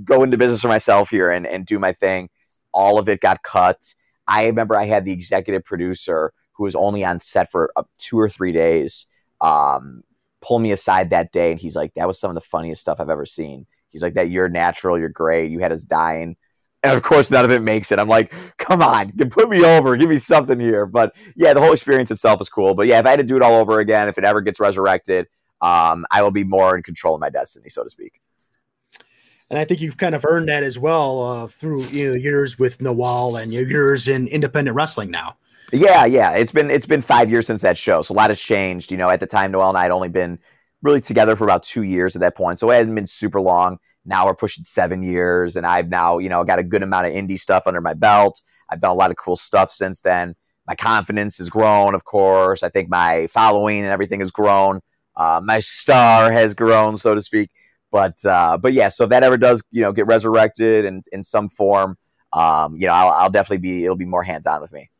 [0.04, 2.28] go into business for myself here and, and do my thing.
[2.72, 3.94] All of it got cut.
[4.26, 8.18] I remember I had the executive producer who was only on set for uh, two
[8.18, 9.06] or three days
[9.40, 10.02] um,
[10.40, 13.00] pull me aside that day and he's like, that was some of the funniest stuff
[13.00, 13.66] I've ever seen.
[13.90, 16.36] He's like, that you're natural, you're great, you had us dying.
[16.82, 17.98] And of course, none of it makes it.
[17.98, 20.86] I'm like, come on, put me over, give me something here.
[20.86, 22.74] But yeah, the whole experience itself is cool.
[22.74, 24.60] But yeah, if I had to do it all over again, if it ever gets
[24.60, 25.26] resurrected,
[25.60, 28.20] um, I will be more in control of my destiny, so to speak.
[29.50, 32.58] And I think you've kind of earned that as well uh, through you know, years
[32.58, 35.36] with Noelle and your years in independent wrestling now.
[35.72, 36.32] Yeah, yeah.
[36.32, 38.90] It's been it's been five years since that show, so a lot has changed.
[38.90, 40.38] You know, at the time, Noelle and I had only been
[40.82, 43.78] really together for about two years at that point, so it hasn't been super long.
[44.06, 47.12] Now we're pushing seven years, and I've now you know got a good amount of
[47.12, 48.40] indie stuff under my belt.
[48.70, 50.34] I've done a lot of cool stuff since then.
[50.66, 52.62] My confidence has grown, of course.
[52.62, 54.80] I think my following and everything has grown.
[55.16, 57.50] Uh, my star has grown, so to speak.
[57.90, 61.24] But uh, but yeah, so if that ever does, you know, get resurrected in in
[61.24, 61.96] some form,
[62.32, 64.90] um, you know, I'll, I'll definitely be it'll be more hands on with me.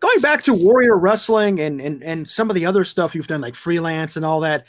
[0.00, 3.40] Going back to Warrior Wrestling and, and and some of the other stuff you've done,
[3.40, 4.66] like freelance and all that,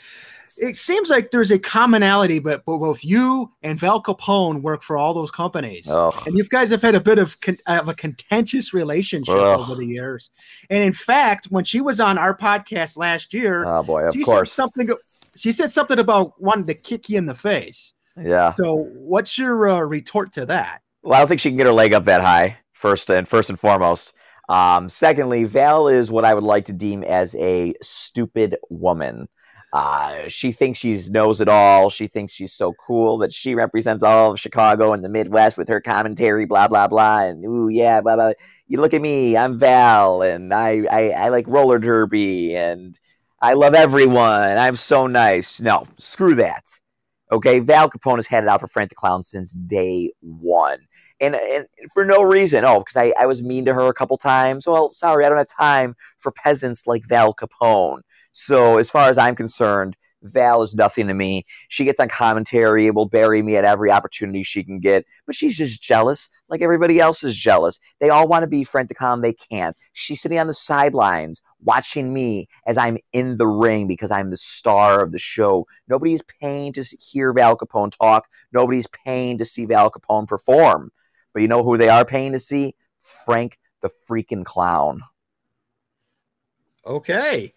[0.56, 4.96] it seems like there's a commonality, but, but both you and Val Capone work for
[4.96, 5.88] all those companies.
[6.26, 9.86] And you guys have had a bit of, con- of a contentious relationship over the
[9.86, 10.30] years.
[10.70, 14.22] And in fact, when she was on our podcast last year, Oh boy, of she
[14.22, 14.52] course.
[14.52, 14.96] said something.
[15.36, 17.94] She said something about wanting to kick you in the face.
[18.16, 18.50] Yeah.
[18.50, 20.82] So, what's your uh, retort to that?
[21.02, 22.58] Well, I don't think she can get her leg up that high.
[22.72, 24.14] First and first and foremost.
[24.48, 29.28] Um, secondly, Val is what I would like to deem as a stupid woman.
[29.72, 31.90] Uh, she thinks she knows it all.
[31.90, 35.68] She thinks she's so cool that she represents all of Chicago and the Midwest with
[35.68, 38.32] her commentary, blah blah blah, and ooh yeah, blah blah.
[38.68, 42.98] You look at me, I'm Val, and I I, I like roller derby, and
[43.44, 44.56] I love everyone.
[44.56, 45.60] I'm so nice.
[45.60, 46.64] No, screw that.
[47.30, 50.78] Okay, Val Capone has had it out for Frank the Clown since day one
[51.20, 52.64] and, and for no reason.
[52.64, 54.66] Oh, because I, I was mean to her a couple times.
[54.66, 58.00] Well, sorry, I don't have time for peasants like Val Capone.
[58.32, 59.94] So, as far as I'm concerned,
[60.24, 61.44] Val is nothing to me.
[61.68, 65.56] She gets on commentary, will bury me at every opportunity she can get, but she's
[65.56, 67.78] just jealous, like everybody else is jealous.
[68.00, 69.76] They all want to be Frank the Clown, they can't.
[69.92, 74.36] She's sitting on the sidelines watching me as I'm in the ring because I'm the
[74.36, 75.66] star of the show.
[75.88, 78.26] Nobody's paying to hear Val Capone talk.
[78.52, 80.90] Nobody's paying to see Val Capone perform.
[81.32, 82.74] But you know who they are paying to see?
[83.24, 85.02] Frank the freaking clown.
[86.86, 87.52] Okay.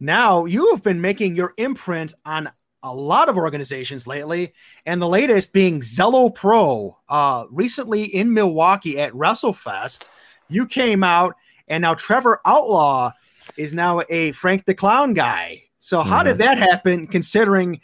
[0.00, 2.48] Now you have been making your imprint on
[2.82, 4.52] a lot of organizations lately,
[4.86, 6.96] and the latest being Zelo Pro.
[7.08, 10.08] Uh, recently in Milwaukee at WrestleFest,
[10.48, 11.34] you came out,
[11.66, 13.10] and now Trevor Outlaw
[13.56, 15.64] is now a Frank the Clown guy.
[15.78, 17.06] So how did that happen?
[17.06, 17.80] Considering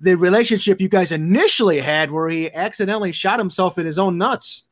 [0.00, 4.64] the relationship you guys initially had, where he accidentally shot himself in his own nuts.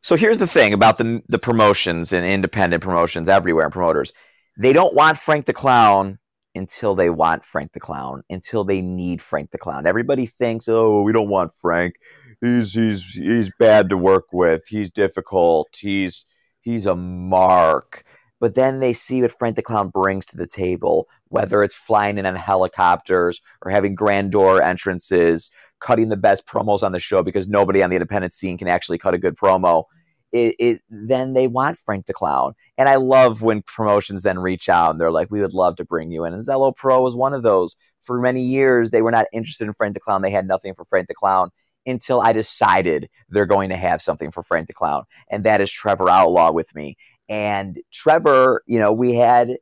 [0.00, 4.12] So here's the thing about the the promotions and independent promotions everywhere and promoters.
[4.56, 6.18] They don't want Frank the Clown
[6.54, 9.86] until they want Frank the Clown, until they need Frank the Clown.
[9.86, 11.96] Everybody thinks, "Oh, we don't want Frank.
[12.40, 14.62] He's he's he's bad to work with.
[14.66, 15.68] He's difficult.
[15.76, 16.24] He's
[16.60, 18.04] he's a mark."
[18.40, 22.18] But then they see what Frank the Clown brings to the table, whether it's flying
[22.18, 27.22] in on helicopters or having grand door entrances, cutting the best promos on the show
[27.22, 29.84] because nobody on the independent scene can actually cut a good promo.
[30.32, 34.68] It, it then they want Frank the Clown, and I love when promotions then reach
[34.68, 37.16] out and they're like, "We would love to bring you in." And Zelo Pro was
[37.16, 37.76] one of those.
[38.02, 40.22] For many years, they were not interested in Frank the Clown.
[40.22, 41.50] They had nothing for Frank the Clown
[41.86, 45.70] until I decided they're going to have something for Frank the Clown, and that is
[45.70, 46.96] Trevor Outlaw with me.
[47.28, 49.56] And Trevor, you know, we had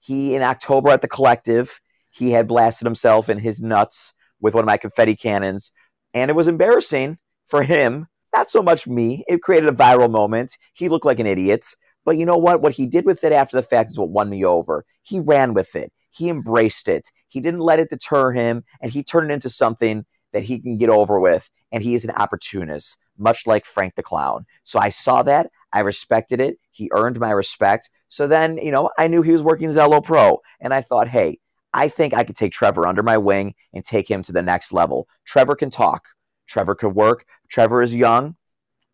[0.00, 1.80] he in October at the Collective,
[2.10, 5.72] he had blasted himself in his nuts with one of my confetti cannons,
[6.14, 9.24] and it was embarrassing for him not so much me.
[9.28, 10.56] It created a viral moment.
[10.74, 11.66] He looked like an idiot.
[12.04, 12.62] But you know what?
[12.62, 14.84] What he did with it after the fact is what won me over.
[15.02, 15.92] He ran with it.
[16.10, 17.10] He embraced it.
[17.28, 20.78] He didn't let it deter him, and he turned it into something that he can
[20.78, 21.48] get over with.
[21.70, 24.46] And he is an opportunist, much like Frank the Clown.
[24.62, 25.50] So I saw that.
[25.72, 26.58] I respected it.
[26.70, 27.90] He earned my respect.
[28.08, 31.38] So then, you know, I knew he was working Zelo Pro, and I thought, hey,
[31.74, 34.72] I think I could take Trevor under my wing and take him to the next
[34.72, 35.06] level.
[35.26, 36.08] Trevor can talk.
[36.48, 37.24] Trevor could work.
[37.48, 38.36] Trevor is young.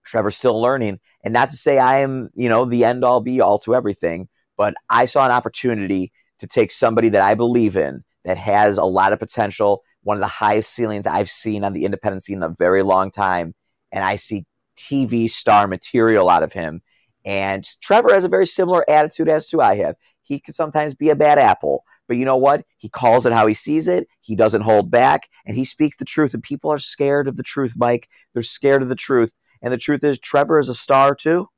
[0.05, 1.01] Trevor's still learning.
[1.25, 4.29] And not to say I am, you know, the end all be all to everything,
[4.57, 8.85] but I saw an opportunity to take somebody that I believe in that has a
[8.85, 12.43] lot of potential, one of the highest ceilings I've seen on the independent scene in
[12.43, 13.55] a very long time.
[13.93, 14.45] And I see
[14.77, 16.83] TV star material out of him.
[17.25, 19.97] And Trevor has a very similar attitude as to I have.
[20.23, 22.65] He could sometimes be a bad apple, but you know what?
[22.77, 24.09] He calls it how he sees it.
[24.21, 26.35] He doesn't hold back and he speaks the truth.
[26.35, 28.09] And people are scared of the truth, Mike.
[28.33, 29.35] They're scared of the truth.
[29.63, 31.49] And the truth is, Trevor is a star too.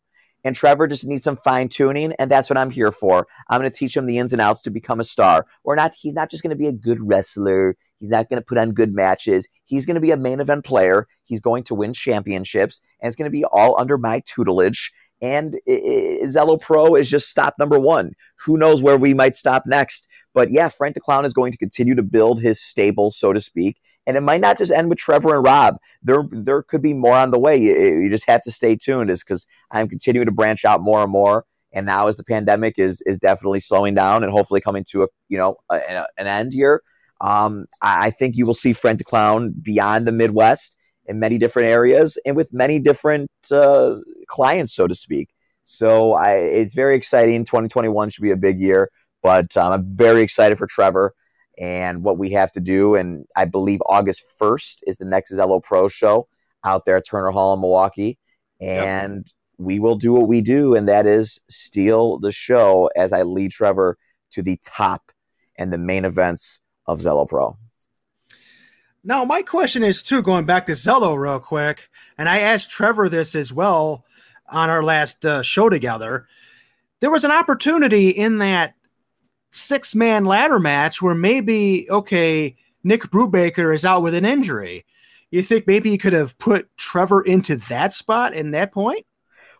[0.44, 3.26] And Trevor just needs some fine tuning, and that's what I'm here for.
[3.48, 5.44] I'm going to teach him the ins and outs to become a star.
[5.64, 7.76] Or not, he's not just going to be a good wrestler.
[7.98, 9.48] He's not going to put on good matches.
[9.64, 11.08] He's going to be a main event player.
[11.24, 14.92] He's going to win championships, and it's going to be all under my tutelage.
[15.20, 18.12] And Zelo Pro is just stop number one.
[18.44, 20.06] Who knows where we might stop next?
[20.36, 23.40] But yeah, Frank the Clown is going to continue to build his stable, so to
[23.40, 23.78] speak.
[24.06, 25.78] And it might not just end with Trevor and Rob.
[26.02, 27.56] There, there could be more on the way.
[27.56, 31.02] You, you just have to stay tuned, is because I'm continuing to branch out more
[31.02, 31.46] and more.
[31.72, 35.08] And now, as the pandemic is is definitely slowing down and hopefully coming to a
[35.30, 36.82] you know a, a, an end here,
[37.22, 40.76] um, I, I think you will see Frank the Clown beyond the Midwest
[41.06, 43.96] in many different areas and with many different uh,
[44.28, 45.30] clients, so to speak.
[45.64, 47.44] So I, it's very exciting.
[47.44, 48.90] 2021 should be a big year,
[49.26, 51.12] but um, I'm very excited for Trevor
[51.58, 52.94] and what we have to do.
[52.94, 56.28] And I believe August 1st is the next Zelo Pro show
[56.62, 58.18] out there at Turner Hall in Milwaukee.
[58.60, 59.34] And yep.
[59.58, 63.50] we will do what we do, and that is steal the show as I lead
[63.50, 63.98] Trevor
[64.30, 65.10] to the top
[65.58, 67.58] and the main events of Zelo Pro.
[69.02, 73.08] Now, my question is too, going back to Zelo real quick, and I asked Trevor
[73.08, 74.04] this as well
[74.48, 76.28] on our last uh, show together.
[77.00, 78.76] There was an opportunity in that
[79.56, 84.84] six man ladder match where maybe, okay, Nick Brubaker is out with an injury.
[85.30, 89.04] You think maybe you could have put Trevor into that spot in that point?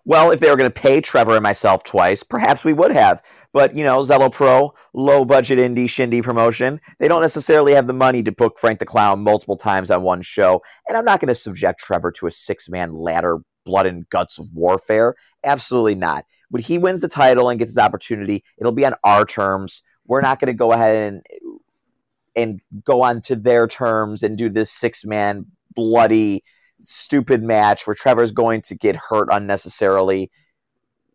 [0.05, 3.21] Well, if they were going to pay Trevor and myself twice, perhaps we would have.
[3.53, 7.93] But, you know, Zelo Pro, low budget indie shindy promotion, they don't necessarily have the
[7.93, 10.63] money to book Frank the Clown multiple times on one show.
[10.87, 14.39] And I'm not going to subject Trevor to a six man ladder blood and guts
[14.39, 15.17] of warfare.
[15.43, 19.25] Absolutely not when he wins the title and gets his opportunity, it'll be on our
[19.25, 19.83] terms.
[20.07, 21.23] We're not going to go ahead and
[22.37, 26.45] and go on to their terms and do this six man bloody
[26.81, 30.31] stupid match where Trevor's going to get hurt unnecessarily.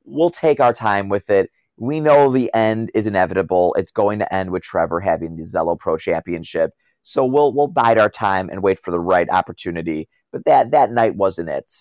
[0.04, 1.52] We'll take our time with it.
[1.78, 3.76] We know the end is inevitable.
[3.78, 6.72] It's going to end with Trevor having the Zelo Pro Championship.
[7.04, 10.08] So we'll we'll bide our time and wait for the right opportunity.
[10.32, 11.72] But that that night wasn't it.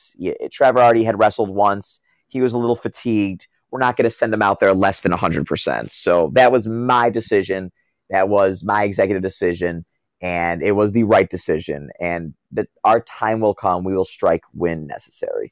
[0.52, 2.00] Trevor already had wrestled once
[2.30, 3.46] he was a little fatigued.
[3.70, 5.90] We're not going to send him out there less than 100%.
[5.90, 7.70] So that was my decision.
[8.08, 9.84] That was my executive decision.
[10.20, 11.90] And it was the right decision.
[12.00, 13.84] And that our time will come.
[13.84, 15.50] We will strike when necessary.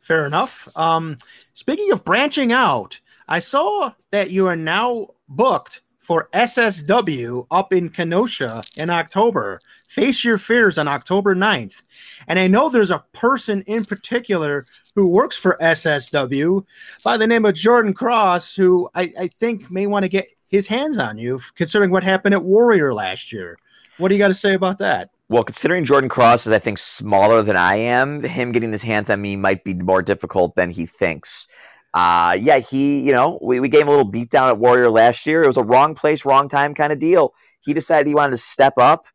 [0.00, 0.68] Fair enough.
[0.76, 1.16] Um,
[1.54, 7.88] speaking of branching out, I saw that you are now booked for SSW up in
[7.88, 9.58] Kenosha in October.
[9.88, 11.84] Face Your Fears on October 9th.
[12.26, 16.64] And I know there's a person in particular who works for SSW
[17.04, 20.66] by the name of Jordan Cross, who I, I think may want to get his
[20.66, 23.58] hands on you, considering what happened at Warrior last year.
[23.98, 25.10] What do you got to say about that?
[25.28, 29.08] Well, considering Jordan Cross is, I think, smaller than I am, him getting his hands
[29.08, 31.48] on me might be more difficult than he thinks.
[31.94, 34.90] Uh, yeah, he, you know, we, we gave him a little beat down at Warrior
[34.90, 35.42] last year.
[35.42, 37.34] It was a wrong place, wrong time kind of deal.
[37.60, 39.06] He decided he wanted to step up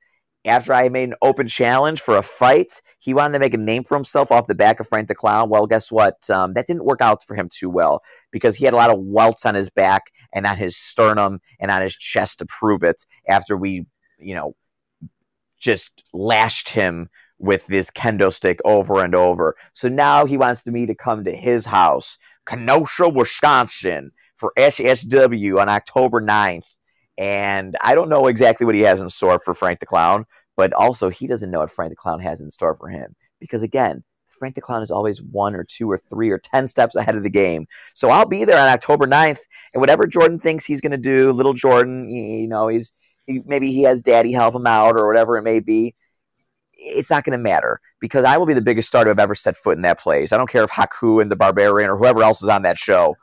[0.48, 3.84] after I made an open challenge for a fight, he wanted to make a name
[3.84, 5.50] for himself off the back of Frank the Clown.
[5.50, 6.28] Well, guess what?
[6.30, 8.02] Um, that didn't work out for him too well
[8.32, 10.04] because he had a lot of welts on his back
[10.34, 13.86] and on his sternum and on his chest to prove it after we,
[14.20, 14.56] you know,
[15.60, 17.10] just lashed him
[17.40, 19.56] with this kendo stick over and over.
[19.74, 22.18] So now he wants me to come to his house,
[22.48, 26.66] Kenosha, Wisconsin, for SSW on October 9th
[27.18, 30.26] and I don't know exactly what he has in store for Frank the Clown,
[30.56, 33.16] but also he doesn't know what Frank the Clown has in store for him.
[33.40, 36.96] Because again, Frank the Clown is always one or two or three or 10 steps
[36.96, 37.66] ahead of the game.
[37.96, 39.40] So I'll be there on October 9th,
[39.74, 42.94] and whatever Jordan thinks he's going to do, little Jordan, you know, he's
[43.26, 45.96] he, maybe he has daddy help him out or whatever it may be.
[46.78, 49.36] It's not going to matter because I will be the biggest star to have ever
[49.36, 50.32] set foot in that place.
[50.32, 53.16] I don't care if Haku and the Barbarian or whoever else is on that show.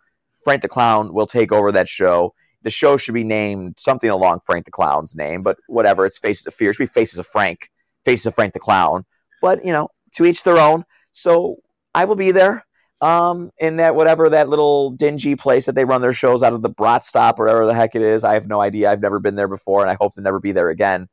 [0.43, 2.35] Frank the Clown will take over that show.
[2.63, 6.07] The show should be named something along Frank the Clown's name, but whatever.
[6.07, 6.71] It's Faces of Fear.
[6.71, 7.71] It should be Faces of Frank,
[8.05, 9.05] Faces of Frank the Clown.
[9.41, 10.85] But you know, to each their own.
[11.13, 11.57] So
[11.95, 12.67] I will be there
[13.01, 16.63] um, in that whatever that little dingy place that they run their shows out of
[16.63, 18.25] the Brat Stop or whatever the heck it is.
[18.25, 18.91] I have no idea.
[18.91, 21.09] I've never been there before, and I hope to never be there again.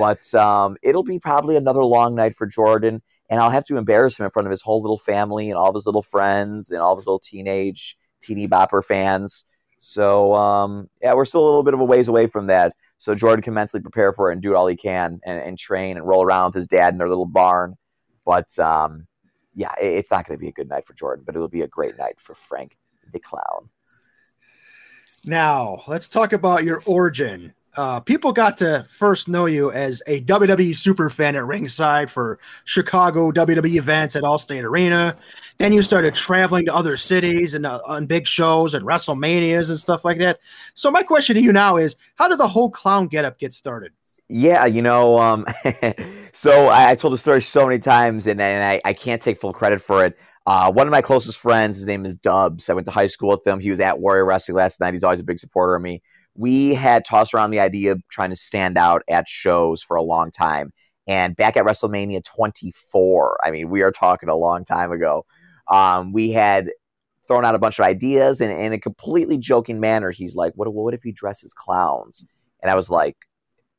[0.00, 4.18] But um, it'll be probably another long night for Jordan, and I'll have to embarrass
[4.18, 6.80] him in front of his whole little family and all of his little friends and
[6.80, 9.44] all of his little teenage teeny bopper fans.
[9.76, 12.74] So um, yeah, we're still a little bit of a ways away from that.
[12.96, 15.98] So Jordan can mentally prepare for it and do all he can and, and train
[15.98, 17.76] and roll around with his dad in their little barn.
[18.24, 19.06] But um,
[19.54, 21.68] yeah, it's not going to be a good night for Jordan, but it'll be a
[21.68, 22.78] great night for Frank
[23.12, 23.68] the Clown.
[25.26, 27.52] Now, let's talk about your origin.
[27.76, 32.38] Uh, people got to first know you as a WWE super fan at ringside for
[32.64, 35.16] Chicago WWE events at Allstate Arena.
[35.58, 39.78] Then you started traveling to other cities and uh, on big shows and WrestleManias and
[39.78, 40.40] stuff like that.
[40.74, 43.92] So my question to you now is, how did the whole clown getup get started?
[44.28, 45.44] Yeah, you know, um,
[46.32, 49.40] so I, I, told the story so many times, and, and I, I can't take
[49.40, 50.16] full credit for it.
[50.46, 52.68] Uh, one of my closest friends, his name is Dubs.
[52.68, 53.60] I went to high school with him.
[53.60, 54.94] He was at Warrior Wrestling last night.
[54.94, 56.00] He's always a big supporter of me.
[56.34, 60.02] We had tossed around the idea of trying to stand out at shows for a
[60.02, 60.72] long time.
[61.06, 65.26] And back at WrestleMania 24, I mean, we are talking a long time ago.
[65.68, 66.70] Um, we had
[67.26, 70.72] thrown out a bunch of ideas, and in a completely joking manner, he's like, "What?
[70.72, 72.24] What if he dresses clowns?"
[72.62, 73.16] And I was like,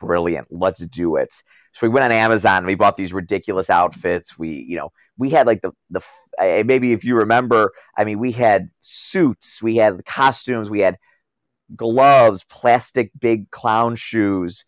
[0.01, 0.47] brilliant.
[0.49, 1.33] Let's do it.
[1.73, 2.57] So we went on Amazon.
[2.57, 4.37] and We bought these ridiculous outfits.
[4.37, 6.01] We, you know, we had like the the
[6.65, 10.97] maybe if you remember, I mean, we had suits, we had costumes, we had
[11.75, 14.65] gloves, plastic big clown shoes,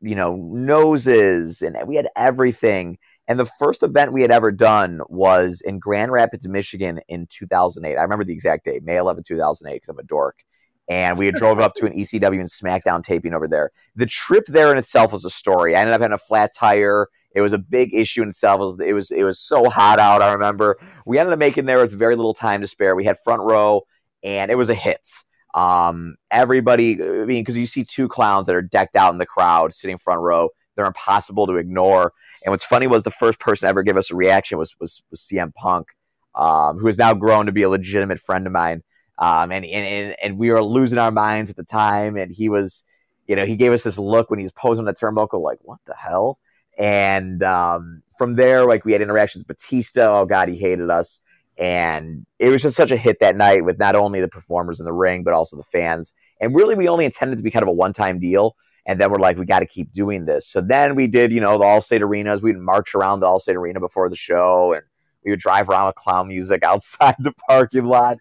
[0.00, 2.98] you know, noses, and we had everything.
[3.28, 7.96] And the first event we had ever done was in Grand Rapids, Michigan in 2008.
[7.96, 10.44] I remember the exact date, May 11, 2008, because I'm a dork
[10.88, 13.70] and we had drove up to an ECW and SmackDown taping over there.
[13.96, 15.76] The trip there in itself was a story.
[15.76, 17.08] I ended up having a flat tire.
[17.34, 18.60] It was a big issue in itself.
[18.60, 20.22] It was it was, it was so hot out.
[20.22, 22.94] I remember we ended up making there with very little time to spare.
[22.94, 23.82] We had front row,
[24.22, 25.08] and it was a hit.
[25.54, 29.26] Um, everybody, I mean, because you see two clowns that are decked out in the
[29.26, 30.48] crowd sitting front row.
[30.74, 32.12] They're impossible to ignore.
[32.44, 35.02] And what's funny was the first person to ever give us a reaction was was,
[35.10, 35.88] was CM Punk,
[36.34, 38.82] um, who has now grown to be a legitimate friend of mine.
[39.18, 42.16] Um, and, and, and we were losing our minds at the time.
[42.16, 42.84] And he was,
[43.26, 45.78] you know, he gave us this look when he was posing the turnbuckle, like, what
[45.86, 46.38] the hell?
[46.78, 50.20] And um, from there, like, we had interactions with Batista.
[50.20, 51.20] Oh, God, he hated us.
[51.58, 54.86] And it was just such a hit that night with not only the performers in
[54.86, 56.12] the ring, but also the fans.
[56.40, 58.56] And really, we only intended to be kind of a one time deal.
[58.86, 60.48] And then we're like, we got to keep doing this.
[60.48, 62.42] So then we did, you know, the Allstate arenas.
[62.42, 64.82] We'd march around the Allstate arena before the show and
[65.24, 68.18] we would drive around with clown music outside the parking lot.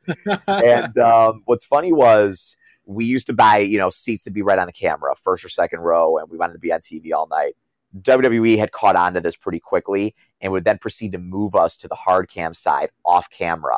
[0.47, 2.55] and um, what's funny was
[2.85, 5.49] we used to buy, you know, seats to be right on the camera, first or
[5.49, 7.55] second row, and we wanted to be on TV all night.
[7.99, 11.77] WWE had caught on to this pretty quickly and would then proceed to move us
[11.77, 13.77] to the hard cam side off camera.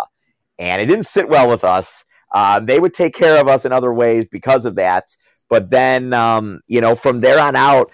[0.59, 2.05] And it didn't sit well with us.
[2.33, 5.15] Um, they would take care of us in other ways because of that.
[5.49, 7.91] But then, um, you know, from there on out,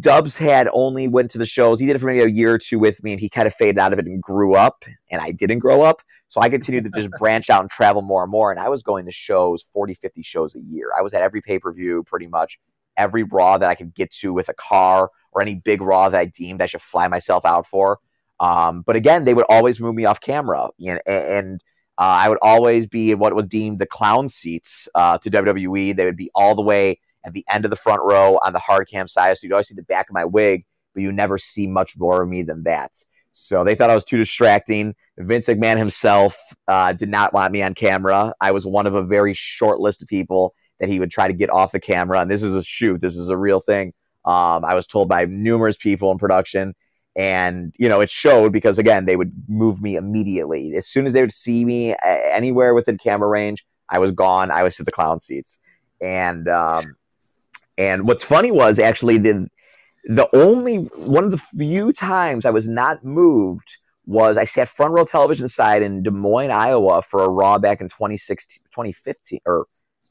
[0.00, 1.80] Dubs had only went to the shows.
[1.80, 3.54] He did it for maybe a year or two with me, and he kind of
[3.54, 4.84] faded out of it and grew up.
[5.10, 6.02] And I didn't grow up.
[6.28, 8.50] So I continued to just branch out and travel more and more.
[8.50, 10.90] And I was going to shows, 40, 50 shows a year.
[10.96, 12.58] I was at every pay per view, pretty much
[12.96, 16.18] every Raw that I could get to with a car or any big Raw that
[16.18, 17.98] I deemed I should fly myself out for.
[18.40, 20.68] Um, but again, they would always move me off camera.
[20.78, 21.54] Know, and
[21.98, 25.96] uh, I would always be in what was deemed the clown seats uh, to WWE.
[25.96, 28.58] They would be all the way at the end of the front row on the
[28.58, 29.38] hard cam side.
[29.38, 30.64] So you'd always see the back of my wig,
[30.94, 32.92] but you never see much more of me than that.
[33.32, 34.94] So they thought I was too distracting.
[35.18, 36.36] Vince McMahon himself
[36.68, 38.32] uh, did not want me on camera.
[38.40, 41.34] I was one of a very short list of people that he would try to
[41.34, 42.20] get off the camera.
[42.20, 43.00] And this is a shoot.
[43.00, 43.92] This is a real thing.
[44.24, 46.74] Um, I was told by numerous people in production.
[47.16, 50.74] And, you know, it showed because, again, they would move me immediately.
[50.74, 54.50] As soon as they would see me anywhere within camera range, I was gone.
[54.50, 55.60] I was to the clown seats.
[56.00, 56.96] And um,
[57.78, 59.48] and what's funny was actually the
[60.04, 64.92] the only one of the few times I was not moved was I sat front
[64.92, 69.64] row television side in Des Moines, Iowa for a Raw back in 2016, 2015, or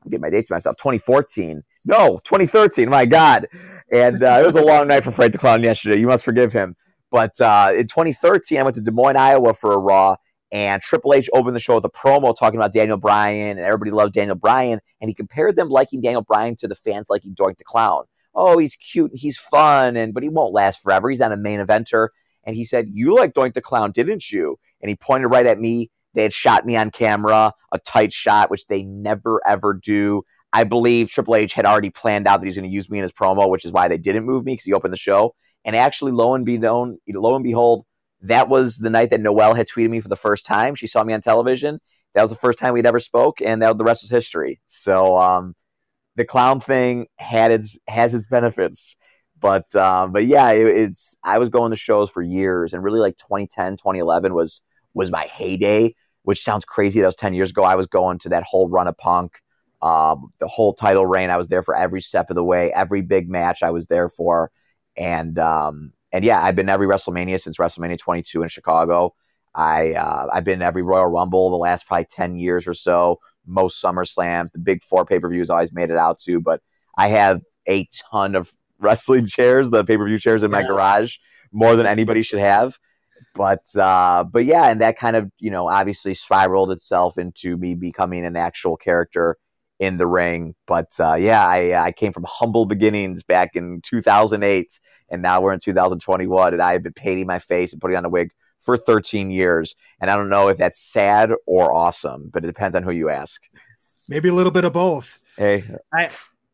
[0.05, 1.63] I'm my dates myself, 2014.
[1.85, 2.89] No, 2013.
[2.89, 3.47] My God.
[3.91, 5.99] And uh, it was a long night for Frank the Clown yesterday.
[5.99, 6.75] You must forgive him.
[7.11, 10.15] But uh, in 2013, I went to Des Moines, Iowa for a Raw,
[10.51, 13.91] and Triple H opened the show with a promo talking about Daniel Bryan, and everybody
[13.91, 14.79] loves Daniel Bryan.
[14.99, 18.05] And he compared them liking Daniel Bryan to the fans liking Doink the Clown.
[18.35, 21.09] oh, he's cute, he's fun, and but he won't last forever.
[21.09, 22.09] He's not a main eventer.
[22.45, 24.57] And he said, you like Doink the Clown, didn't you?
[24.81, 25.91] And he pointed right at me.
[26.13, 30.23] They had shot me on camera, a tight shot, which they never ever do.
[30.51, 33.03] I believe Triple H had already planned out that he's going to use me in
[33.03, 35.35] his promo, which is why they didn't move me because he opened the show.
[35.65, 37.85] And actually, lo and be known, lo and behold,
[38.21, 40.75] that was the night that Noelle had tweeted me for the first time.
[40.75, 41.79] She saw me on television.
[42.13, 44.61] That was the first time we'd ever spoke, and that the rest was history.
[44.65, 45.55] So um,
[46.15, 48.95] the clown thing had its has its benefits,
[49.39, 52.99] but um, but yeah, it, it's I was going to shows for years, and really
[52.99, 54.61] like 2010, 2011 was
[54.93, 55.95] was my heyday.
[56.23, 56.99] Which sounds crazy.
[56.99, 57.63] That was 10 years ago.
[57.63, 59.41] I was going to that whole run of punk
[59.83, 61.29] um, the whole title reign.
[61.29, 62.71] I was there for every step of the way.
[62.71, 64.49] Every big match I was there for,
[64.95, 69.13] and um, and yeah, I've been every WrestleMania since WrestleMania 22 in Chicago.
[69.53, 73.19] I uh, I've been every Royal Rumble the last probably 10 years or so.
[73.45, 76.39] Most Summer Slams, the big four pay per views, I always made it out to.
[76.39, 76.61] But
[76.97, 81.17] I have a ton of wrestling chairs, the pay per view chairs in my garage,
[81.51, 82.79] more than anybody should have
[83.35, 87.73] but uh, but yeah, and that kind of you know obviously spiraled itself into me
[87.75, 89.37] becoming an actual character
[89.79, 90.55] in the ring.
[90.67, 94.79] But uh, yeah, I, I came from humble beginnings back in 2008,
[95.09, 98.05] and now we're in 2021, and I have been painting my face and putting on
[98.05, 98.31] a wig
[98.61, 99.75] for 13 years.
[99.99, 103.09] And I don't know if that's sad or awesome, but it depends on who you
[103.09, 103.41] ask.
[104.09, 105.23] Maybe a little bit of both.
[105.37, 105.63] Hey,
[105.93, 106.09] I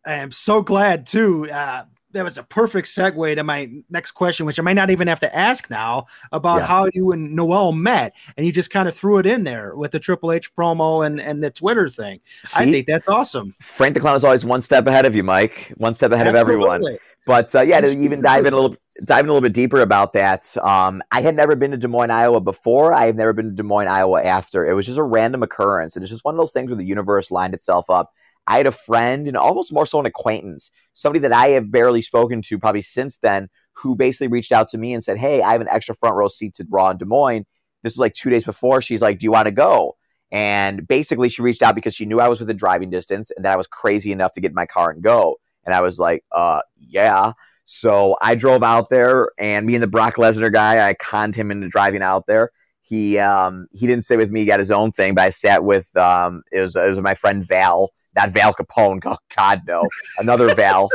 [0.06, 1.50] I am so glad too.
[1.52, 5.08] Uh, that was a perfect segue to my next question, which I might not even
[5.08, 6.68] have to ask now about yeah.
[6.68, 9.92] how you and Noelle met, and you just kind of threw it in there with
[9.92, 12.20] the Triple H promo and and the Twitter thing.
[12.46, 12.60] See?
[12.60, 13.52] I think that's awesome.
[13.76, 15.72] Frank the Clown is always one step ahead of you, Mike.
[15.78, 16.66] One step ahead Absolutely.
[16.66, 16.98] of everyone.
[17.26, 19.82] But uh, yeah, to even dive in a little, dive in a little bit deeper
[19.82, 20.58] about that.
[20.58, 22.92] Um, I had never been to Des Moines, Iowa before.
[22.92, 24.68] I have never been to Des Moines, Iowa after.
[24.68, 26.86] It was just a random occurrence, and it's just one of those things where the
[26.86, 28.14] universe lined itself up
[28.50, 32.02] I had a friend and almost more so an acquaintance, somebody that I have barely
[32.02, 35.52] spoken to probably since then, who basically reached out to me and said, Hey, I
[35.52, 37.46] have an extra front row seat to Raw in Des Moines.
[37.84, 38.82] This is like two days before.
[38.82, 39.98] She's like, Do you want to go?
[40.32, 43.54] And basically, she reached out because she knew I was within driving distance and that
[43.54, 45.38] I was crazy enough to get in my car and go.
[45.64, 47.34] And I was like, uh, yeah.
[47.66, 51.52] So I drove out there, and me and the Brock Lesnar guy, I conned him
[51.52, 52.52] into driving out there
[52.90, 54.40] he um, he didn't sit with me.
[54.40, 57.14] He got his own thing, but I sat with um, it was it was my
[57.14, 59.00] friend Val, not Val Capone.
[59.06, 59.88] Oh, God no,
[60.18, 60.90] another Val.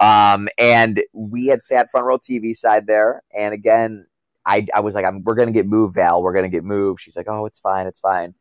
[0.00, 4.06] Um, and we had sat front row TV side there, and again,
[4.46, 6.22] I I was like, I'm, we're gonna get moved, Val.
[6.22, 7.02] We're gonna get moved.
[7.02, 8.34] She's like, oh, it's fine, it's fine.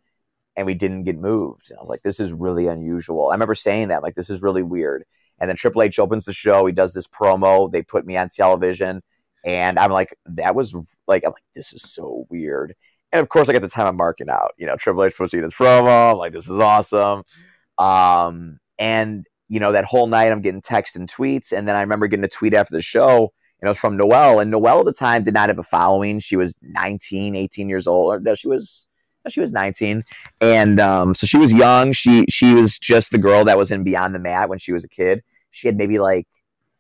[0.56, 1.72] And we didn't get moved.
[1.72, 3.30] And I was like, this is really unusual.
[3.30, 5.04] I remember saying that, like, this is really weird.
[5.40, 6.66] And then Triple H opens the show.
[6.66, 7.72] He does this promo.
[7.72, 9.02] They put me on television.
[9.44, 10.76] And I'm like, that was
[11.08, 12.76] like, I'm like, this is so weird.
[13.14, 15.34] And of course, like at the time I'm marking out, you know, Triple H puts
[15.34, 16.12] in his promo.
[16.12, 17.24] I'm like, this is awesome.
[17.78, 21.52] Um, and you know, that whole night I'm getting texts and tweets.
[21.52, 24.40] And then I remember getting a tweet after the show, and it was from Noelle.
[24.40, 26.20] And Noelle at the time did not have a following.
[26.20, 28.14] She was 19, 18 years old.
[28.14, 28.88] Or no, she was
[29.30, 30.04] she was 19
[30.42, 33.84] and um, so she was young she she was just the girl that was in
[33.84, 36.28] beyond the mat when she was a kid she had maybe like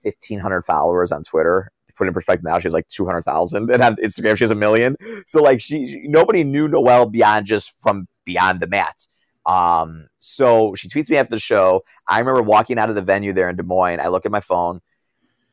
[0.01, 1.71] 1500 followers on twitter
[2.03, 4.95] put in perspective now, she has like 200,000 and on Instagram, she has a million.
[5.25, 9.07] So like she, nobody knew Noelle beyond just from beyond the mat.
[9.45, 11.83] Um, so she tweets me after the show.
[12.07, 13.99] I remember walking out of the venue there in Des Moines.
[13.99, 14.81] I look at my phone.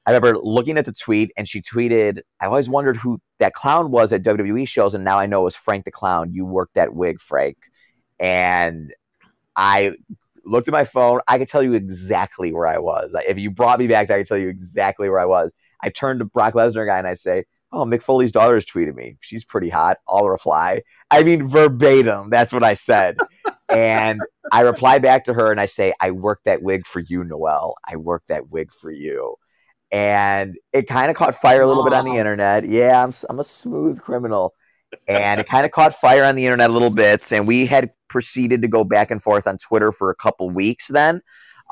[0.06, 3.90] I remember looking at the tweet and she tweeted, I always wondered who that clown
[3.90, 4.94] was at WWE shows.
[4.94, 6.32] And now I know it was Frank the Clown.
[6.32, 7.56] You worked that wig, Frank.
[8.18, 8.92] And
[9.56, 9.92] I
[10.44, 11.20] looked at my phone.
[11.28, 13.14] I could tell you exactly where I was.
[13.28, 15.52] If you brought me back, I could tell you exactly where I was.
[15.82, 18.94] I turn to Brock Lesnar guy and I say, "Oh, Mick Foley's daughter has tweeted
[18.94, 19.16] me.
[19.20, 20.82] She's pretty hot." I'll reply.
[21.10, 22.30] I mean verbatim.
[22.30, 23.16] That's what I said.
[23.68, 24.20] and
[24.52, 27.74] I reply back to her and I say, "I worked that wig for you, Noelle.
[27.86, 29.36] I worked that wig for you."
[29.92, 32.64] And it kind of caught fire a little bit on the internet.
[32.64, 34.54] Yeah, I'm I'm a smooth criminal.
[35.06, 37.30] And it kind of caught fire on the internet a little bit.
[37.32, 40.86] And we had proceeded to go back and forth on Twitter for a couple weeks
[40.88, 41.22] then.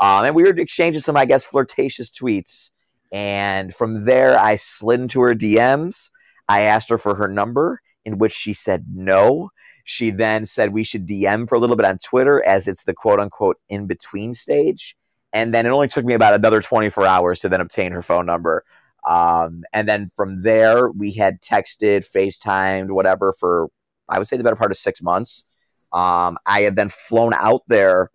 [0.01, 2.71] Um, and we were exchanging some, I guess, flirtatious tweets.
[3.13, 6.11] And from there, I slid into her DMs.
[6.49, 9.51] I asked her for her number, in which she said no.
[9.85, 12.95] She then said we should DM for a little bit on Twitter as it's the
[12.95, 14.97] quote unquote in between stage.
[15.33, 18.27] And then it only took me about another 24 hours to then obtain her phone
[18.27, 18.65] number.
[19.07, 23.69] Um, and then from there, we had texted, FaceTimed, whatever, for
[24.09, 25.45] I would say the better part of six months.
[25.93, 28.11] Um, I had then flown out there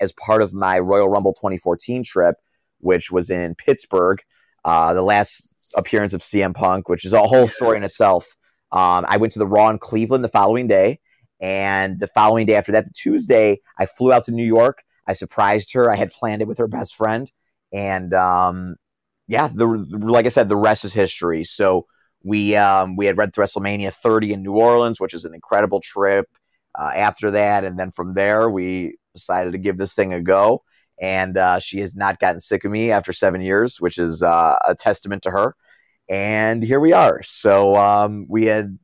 [0.00, 2.36] as part of my Royal Rumble 2014 trip
[2.80, 4.22] which was in Pittsburgh.
[4.64, 8.36] Uh, the last appearance of CM Punk, which is a whole story in itself.
[8.72, 11.00] Um, I went to the Raw in Cleveland the following day,
[11.40, 14.82] and the following day after that, the Tuesday, I flew out to New York.
[15.06, 15.90] I surprised her.
[15.90, 17.30] I had planned it with her best friend,
[17.72, 18.76] and um,
[19.26, 21.44] yeah, the like I said, the rest is history.
[21.44, 21.86] So
[22.22, 26.26] we um, we had read WrestleMania 30 in New Orleans, which is an incredible trip.
[26.78, 30.62] Uh, after that, and then from there, we decided to give this thing a go.
[31.00, 34.56] And uh, she has not gotten sick of me after seven years, which is uh,
[34.66, 35.54] a testament to her.
[36.08, 37.22] And here we are.
[37.22, 38.78] So um, we had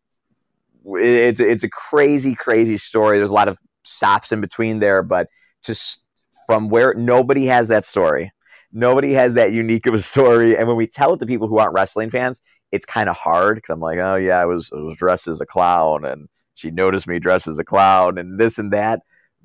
[0.85, 3.19] it's it's a crazy, crazy story.
[3.19, 5.29] There's a lot of stops in between there, but
[5.65, 6.05] just
[6.47, 8.33] from where nobody has that story.
[8.73, 10.57] Nobody has that unique of a story.
[10.57, 12.41] And when we tell it to people who aren't wrestling fans,
[12.73, 15.41] it's kind of hard because I'm like, oh yeah, I was I was dressed as
[15.41, 19.01] a clown, and she noticed me dressed as a clown, and this and that.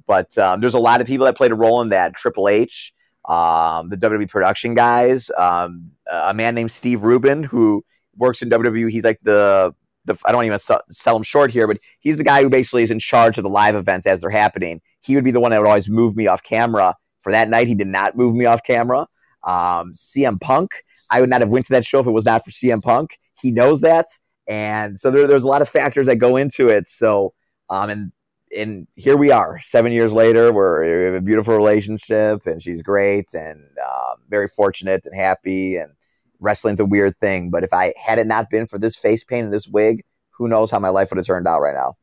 [0.10, 2.16] But um, there's a lot of people that played a role in that.
[2.16, 2.94] Triple H,
[3.26, 7.86] um, the WWE production guys, um, a man named Steve Rubin who
[8.18, 8.90] works in WWE.
[8.90, 9.72] He's like the
[10.06, 12.90] the I don't even sell, him short here, but he's the guy who basically is
[12.90, 14.82] in charge of the live events as they're happening.
[15.02, 16.96] He would be the one that would always move me off camera.
[17.22, 19.02] For that night, he did not move me off camera.
[19.44, 20.72] Um, CM Punk,
[21.12, 23.12] I would not have went to that show if it was not for CM Punk.
[23.40, 24.08] He knows that,
[24.48, 26.88] and so there, there's a lot of factors that go into it.
[26.88, 27.36] So,
[27.70, 28.12] um, and
[28.56, 30.52] and here we are, seven years later.
[30.52, 35.78] We're we have a beautiful relationship, and she's great, and um, very fortunate and happy.
[35.78, 35.92] And
[36.40, 39.46] wrestling's a weird thing, but if I had it not been for this face paint
[39.46, 41.96] and this wig, who knows how my life would have turned out right now.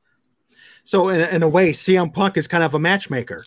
[0.84, 3.42] So, in, in a way, CM Punk is kind of a matchmaker.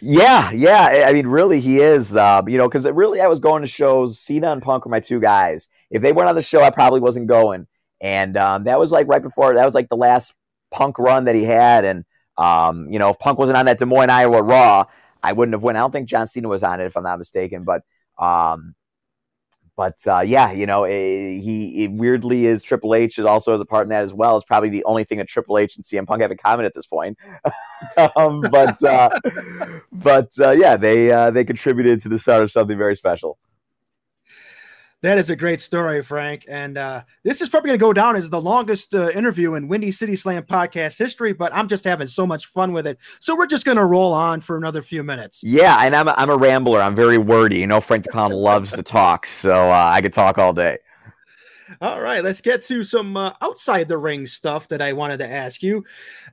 [0.00, 1.06] Yeah, yeah.
[1.08, 2.14] I mean, really, he is.
[2.14, 4.18] Uh, you know, because really, I was going to shows.
[4.18, 5.68] Cena and Punk were my two guys.
[5.90, 7.66] If they weren't on the show, I probably wasn't going.
[8.00, 9.54] And um, that was like right before.
[9.54, 10.34] That was like the last
[10.70, 11.84] Punk run that he had.
[11.84, 12.04] And
[12.36, 14.84] um, you know, if Punk wasn't on that Des Moines, Iowa Raw,
[15.22, 15.76] I wouldn't have went.
[15.76, 17.64] I don't think John Cena was on it, if I'm not mistaken.
[17.64, 17.82] But
[18.18, 18.74] um,
[19.76, 23.64] but uh, yeah, you know, eh, he weirdly is Triple H is also has a
[23.64, 24.36] part in that as well.
[24.36, 26.74] It's probably the only thing that Triple H and CM Punk have in common at
[26.74, 27.16] this point.
[28.16, 29.10] um, but uh,
[29.92, 33.38] but uh, yeah, they uh, they contributed to the start of something very special.
[35.02, 36.44] That is a great story, Frank.
[36.48, 39.66] And uh, this is probably going to go down as the longest uh, interview in
[39.66, 42.98] Windy City Slam podcast history, but I'm just having so much fun with it.
[43.18, 45.42] So we're just going to roll on for another few minutes.
[45.42, 46.80] Yeah, and I'm a, I'm a rambler.
[46.80, 47.58] I'm very wordy.
[47.58, 50.78] You know, Frank the Clown loves to talk, so uh, I could talk all day.
[51.80, 55.30] All right, let's get to some uh, outside the ring stuff that I wanted to
[55.30, 55.84] ask you.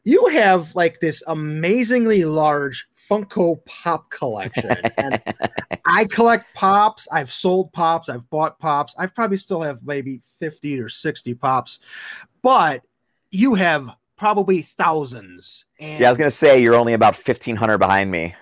[0.03, 4.77] You have like this amazingly large Funko Pop collection.
[4.97, 5.21] And
[5.85, 7.07] I collect pops.
[7.11, 8.09] I've sold pops.
[8.09, 8.93] I've bought pops.
[8.97, 11.79] I probably still have maybe 50 or 60 pops,
[12.41, 12.81] but
[13.31, 15.65] you have probably thousands.
[15.79, 18.35] And yeah, I was going to say you're only about 1,500 behind me.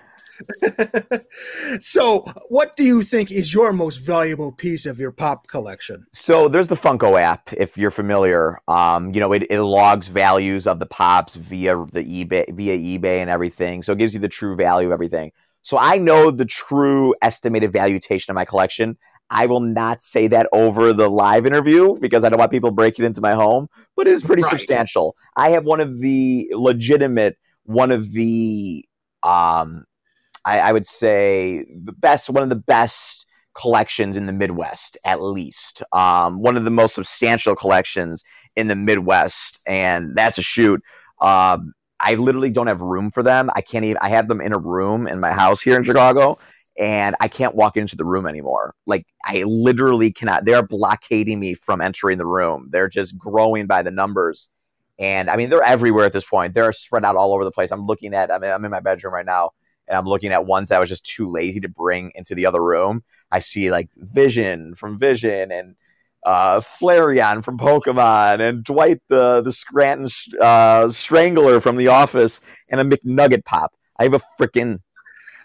[1.80, 6.06] so, what do you think is your most valuable piece of your pop collection?
[6.12, 8.60] So, there's the Funko app, if you're familiar.
[8.68, 13.20] Um, you know, it, it logs values of the pops via the eBay, via eBay,
[13.20, 13.82] and everything.
[13.82, 15.32] So, it gives you the true value of everything.
[15.62, 18.96] So, I know the true estimated valuation of my collection.
[19.30, 23.04] I will not say that over the live interview because I don't want people breaking
[23.04, 24.50] into my home, but it is pretty right.
[24.50, 25.16] substantial.
[25.36, 28.88] I have one of the legitimate, one of the
[29.22, 29.84] um,
[30.48, 35.20] I, I would say the best, one of the best collections in the Midwest, at
[35.20, 35.82] least.
[35.92, 38.24] Um, one of the most substantial collections
[38.56, 40.80] in the Midwest, and that's a shoot.
[41.20, 43.50] Um, I literally don't have room for them.
[43.54, 43.98] I can't even.
[44.00, 46.38] I have them in a room in my house here in Chicago,
[46.78, 48.74] and I can't walk into the room anymore.
[48.86, 50.46] Like I literally cannot.
[50.46, 52.68] They're blockading me from entering the room.
[52.70, 54.48] They're just growing by the numbers,
[54.98, 56.54] and I mean they're everywhere at this point.
[56.54, 57.70] They're spread out all over the place.
[57.70, 58.30] I'm looking at.
[58.30, 59.50] I mean, I'm in my bedroom right now
[59.88, 62.46] and I'm looking at ones that I was just too lazy to bring into the
[62.46, 63.02] other room.
[63.30, 65.76] I see like Vision from Vision and
[66.24, 70.08] uh, Flareon from Pokemon and Dwight the the Scranton
[70.40, 73.72] uh, Strangler from The Office and a McNugget Pop.
[73.98, 74.80] I have a freaking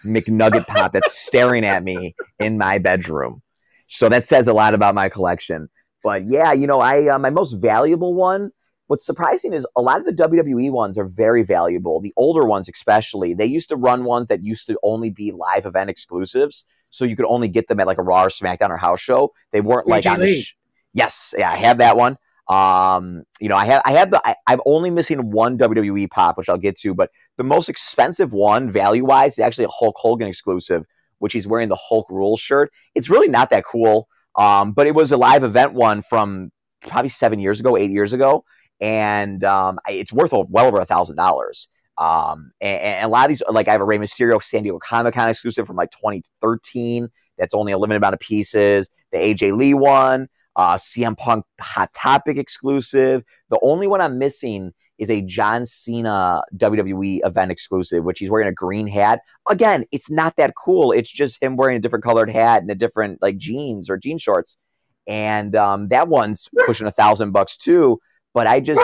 [0.04, 3.42] McNugget Pop that's staring at me in my bedroom.
[3.88, 5.70] So that says a lot about my collection.
[6.04, 8.52] But yeah, you know, I uh, my most valuable one
[8.94, 12.00] what's surprising is a lot of the WWE ones are very valuable.
[12.00, 15.66] The older ones, especially, they used to run ones that used to only be live
[15.66, 18.78] event exclusives, so you could only get them at like a Raw or SmackDown or
[18.78, 19.34] house show.
[19.52, 20.54] They weren't like on the sh-
[20.94, 22.20] yes, yeah, I have that one.
[22.48, 26.38] Um, you know, I have I have the I, I'm only missing one WWE pop,
[26.38, 29.96] which I'll get to, but the most expensive one, value wise, is actually a Hulk
[29.98, 30.86] Hogan exclusive,
[31.18, 32.72] which he's wearing the Hulk Rules shirt.
[32.94, 34.08] It's really not that cool.
[34.36, 38.14] Um, but it was a live event one from probably seven years ago, eight years
[38.14, 38.46] ago
[38.80, 41.68] and um, it's worth well over a thousand dollars.
[41.98, 44.80] Um, and, and, a lot of these, like I have a Rey Mysterio San Diego
[44.80, 47.08] Comic Con exclusive from like 2013.
[47.38, 48.90] That's only a limited amount of pieces.
[49.12, 53.24] The AJ Lee one, uh, CM Punk Hot Topic exclusive.
[53.50, 58.48] The only one I'm missing is a John Cena WWE event exclusive, which he's wearing
[58.48, 59.20] a green hat.
[59.50, 60.92] Again, it's not that cool.
[60.92, 64.18] It's just him wearing a different colored hat and a different like jeans or jean
[64.18, 64.58] shorts.
[65.06, 68.00] And um, that one's pushing a thousand bucks too.
[68.34, 68.82] But I just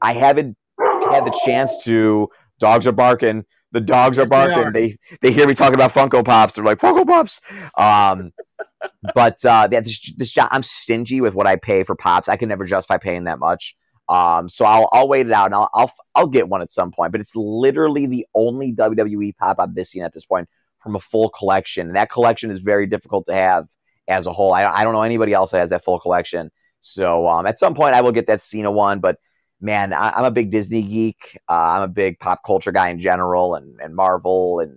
[0.00, 2.28] I haven't had the chance to.
[2.58, 3.44] Dogs are barking.
[3.72, 4.64] The dogs are Yes, they barking.
[4.64, 4.72] are.
[4.72, 6.54] They, they hear me talking about Funko Pops.
[6.54, 7.40] They're like Funko Pops.
[7.78, 8.32] Um,
[9.14, 12.28] but uh, this, this job, I'm stingy with what I pay for pops.
[12.28, 13.74] I can never justify paying that much.
[14.08, 16.90] Um, so I'll I'll wait it out and I'll I'll I'll get one at some
[16.90, 17.12] point.
[17.12, 20.48] But it's literally the only WWE pop I'm missing at this point
[20.82, 21.86] from a full collection.
[21.86, 23.68] And that collection is very difficult to have
[24.08, 24.52] as a whole.
[24.52, 26.50] I I don't know anybody else that has that full collection.
[26.82, 29.18] So um, at some point I will get that Cena one, but
[29.60, 31.38] man, I, I'm a big Disney geek.
[31.48, 34.76] Uh, I'm a big pop culture guy in general, and, and Marvel and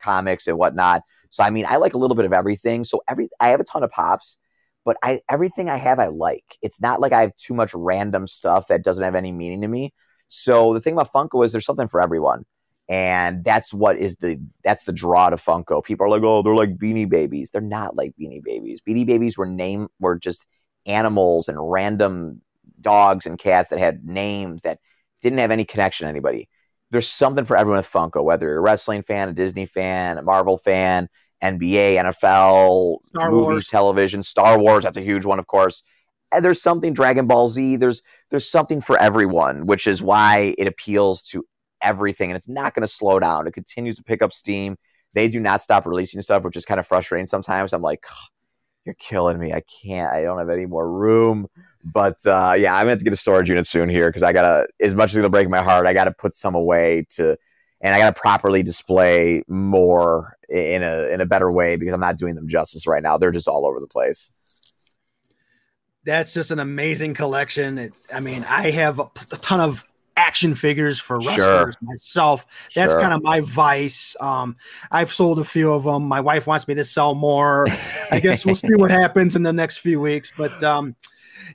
[0.00, 1.02] comics and whatnot.
[1.30, 2.84] So I mean, I like a little bit of everything.
[2.84, 4.38] So every I have a ton of pops,
[4.84, 6.44] but I everything I have I like.
[6.62, 9.68] It's not like I have too much random stuff that doesn't have any meaning to
[9.68, 9.92] me.
[10.28, 12.44] So the thing about Funko is there's something for everyone.
[12.88, 15.82] And that's what is the that's the draw to Funko.
[15.82, 17.50] People are like, oh, they're like beanie babies.
[17.50, 18.80] They're not like beanie babies.
[18.86, 20.46] Beanie babies were name were just
[20.86, 22.40] animals and random
[22.80, 24.78] dogs and cats that had names that
[25.22, 26.48] didn't have any connection to anybody.
[26.90, 30.22] There's something for everyone with Funko, whether you're a wrestling fan, a Disney fan, a
[30.22, 31.08] Marvel fan,
[31.42, 33.66] NBA, NFL, Star movies, Wars.
[33.66, 34.84] television, Star Wars.
[34.84, 35.82] That's a huge one, of course.
[36.32, 37.76] And there's something Dragon Ball Z.
[37.76, 41.44] There's there's something for everyone, which is why it appeals to
[41.80, 43.46] everything, and it's not going to slow down.
[43.46, 44.76] It continues to pick up steam.
[45.14, 47.72] They do not stop releasing stuff, which is kind of frustrating sometimes.
[47.72, 48.04] I'm like,
[48.84, 49.52] you're killing me.
[49.52, 50.12] I can't.
[50.12, 51.48] I don't have any more room.
[51.84, 54.22] But uh, yeah, I'm going to have to get a storage unit soon here because
[54.22, 54.66] I gotta.
[54.80, 57.36] As much as it'll break my heart, I got to put some away to,
[57.80, 62.00] and I got to properly display more in a in a better way because I'm
[62.00, 63.18] not doing them justice right now.
[63.18, 64.30] They're just all over the place.
[66.04, 67.90] That's just an amazing collection.
[68.12, 69.84] I mean, I have a ton of
[70.16, 71.30] action figures for Sure.
[71.32, 72.46] wrestlers myself.
[72.74, 73.00] That's Sure.
[73.00, 74.14] kind of my vice.
[74.20, 74.56] Um,
[74.90, 76.04] I've sold a few of them.
[76.04, 77.66] My wife wants me to sell more.
[78.10, 80.32] I guess we'll see what happens in the next few weeks.
[80.36, 80.94] But um,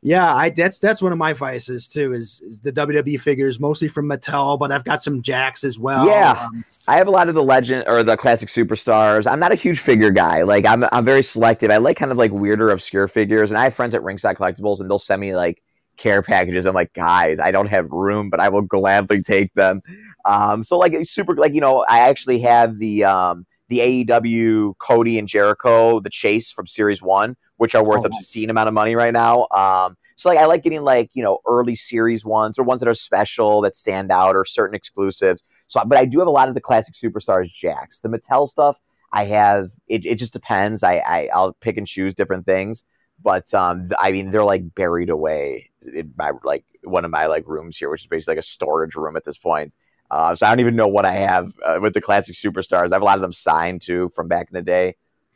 [0.01, 2.13] yeah, I that's that's one of my vices too.
[2.13, 6.05] Is, is the WWE figures, mostly from Mattel, but I've got some Jakks as well.
[6.05, 6.31] Yeah.
[6.31, 9.29] Um, I have a lot of the legend or the classic superstars.
[9.29, 10.43] I'm not a huge figure guy.
[10.43, 11.71] Like I'm I'm very selective.
[11.71, 13.51] I like kind of like weirder, obscure figures.
[13.51, 15.61] And I have friends at Ringside Collectibles, and they'll send me like
[15.99, 16.65] care packages.
[16.65, 19.81] I'm like, guys, I don't have room, but I will gladly take them.
[20.25, 25.19] Um, so like super like you know, I actually have the um the AEW Cody
[25.19, 28.09] and Jericho, the Chase from Series One, which are worth Oh, nice.
[28.13, 29.47] obscene amount of money right now.
[29.51, 32.89] Um, so like I like getting like you know early series ones or ones that
[32.89, 35.41] are special that stand out or certain exclusives.
[35.67, 38.01] So, but I do have a lot of the classic superstars Jakks.
[38.01, 38.79] The Mattel stuff,
[39.13, 39.69] I have.
[39.87, 40.83] It, it just depends.
[40.83, 42.83] I, I I'll pick and choose different things.
[43.21, 47.47] But um, I mean, they're like buried away in my like one of my like
[47.47, 49.73] rooms here, which is basically like a storage room at this point.
[50.11, 52.91] Uh, so I don't even know what I have uh, with the classic superstars.
[52.91, 54.95] I have a lot of them signed too from back in the day.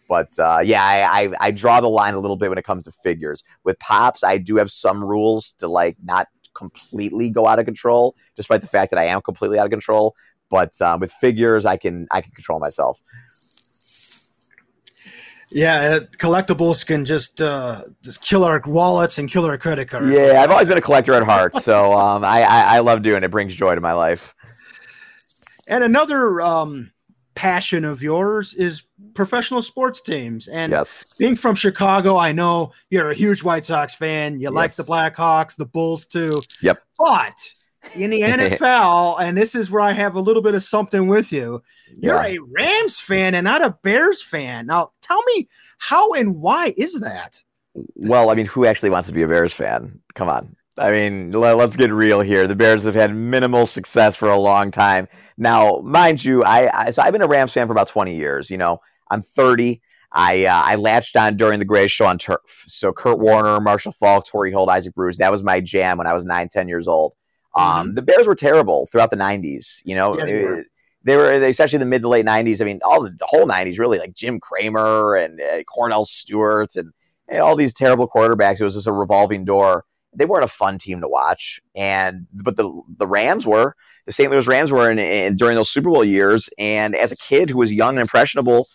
[0.10, 2.86] But uh, yeah, I, I I draw the line a little bit when it comes
[2.86, 3.44] to figures.
[3.64, 8.16] With pops, I do have some rules to like not completely go out of control,
[8.36, 10.16] despite the fact that I am completely out of control.
[10.50, 13.00] But um, with figures, I can I can control myself.
[15.54, 20.08] Yeah, uh, collectibles can just uh, just kill our wallets and kill our credit cards.
[20.08, 23.18] Yeah, I've always been a collector at heart, so um, I, I I love doing
[23.18, 23.26] it.
[23.26, 24.34] It brings joy to my life.
[25.68, 26.92] And another um,
[27.36, 28.84] passion of yours is
[29.14, 30.48] professional sports teams.
[30.48, 34.40] And Yes, being from Chicago, I know you're a huge White Sox fan.
[34.40, 34.78] You like Yes.
[34.78, 36.42] the Blackhawks, the Bulls too.
[36.62, 36.82] Yep.
[37.00, 37.36] But
[37.96, 41.32] in the NFL, and this is where I have a little bit of something with
[41.32, 41.62] you.
[41.98, 42.26] You're Yeah.
[42.26, 44.66] a Rams fan and not a Bears fan.
[44.66, 45.48] Now, tell me
[45.78, 47.42] how and why is that?
[47.96, 50.00] Well, I mean, who actually wants to be a Bears fan?
[50.16, 50.56] Come on.
[50.78, 52.48] I mean, let, us get real here.
[52.48, 55.08] The Bears have had minimal success for a long time.
[55.38, 58.50] Now, mind you, I, I so I've been a Rams fan for about 20 years.
[58.50, 58.80] You know,
[59.10, 59.82] I'm 30.
[60.12, 62.66] I uh, I latched on during the greatest show on turf.
[62.68, 65.18] So Kurt Warner, Marshall Faulk, Torry Holt, Isaac Bruce.
[65.18, 67.14] That was my jam when I was nine, 10 years old.
[67.56, 69.82] Um, The Bears were terrible throughout the 90s.
[69.86, 70.62] You know, Yeah,
[71.04, 71.32] they were.
[71.32, 72.62] especially the mid to late 90s.
[72.62, 76.76] I mean, all the, the whole 90s really, like Jim Kramer and uh, Kordell Stewart
[76.76, 76.92] and,
[77.28, 78.60] and all these terrible quarterbacks.
[78.60, 79.86] It was just a revolving door.
[80.16, 83.76] They weren't a fun team to watch, and but the the Rams were
[84.06, 84.32] the St.
[84.32, 86.50] Louis Rams were in, in during those Super Bowl years.
[86.58, 88.66] And as a kid who was young and impressionable,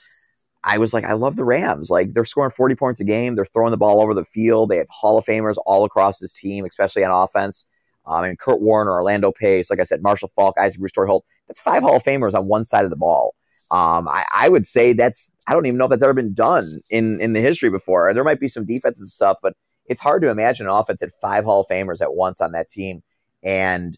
[0.64, 1.90] I was like, I love the Rams.
[1.90, 3.34] Like they're scoring 40 points a game.
[3.34, 4.70] They're throwing the ball over the field.
[4.70, 7.66] They have Hall of Famers all across this team, especially on offense.
[8.06, 11.26] Um, and Kurt Warner, Orlando Pace, like I said, Marshall Faulk, Isaac Bruce, Torry Holt.
[11.48, 13.34] That's five Hall of Famers on one side of the ball.
[13.70, 16.64] Um, I, I would say that's I don't even know if that's ever been done
[16.90, 18.12] in in the history before.
[18.14, 19.54] There might be some defenses and stuff, but
[19.88, 22.68] it's hard to imagine an offense had five Hall of Famers at once on that
[22.68, 23.02] team.
[23.42, 23.96] And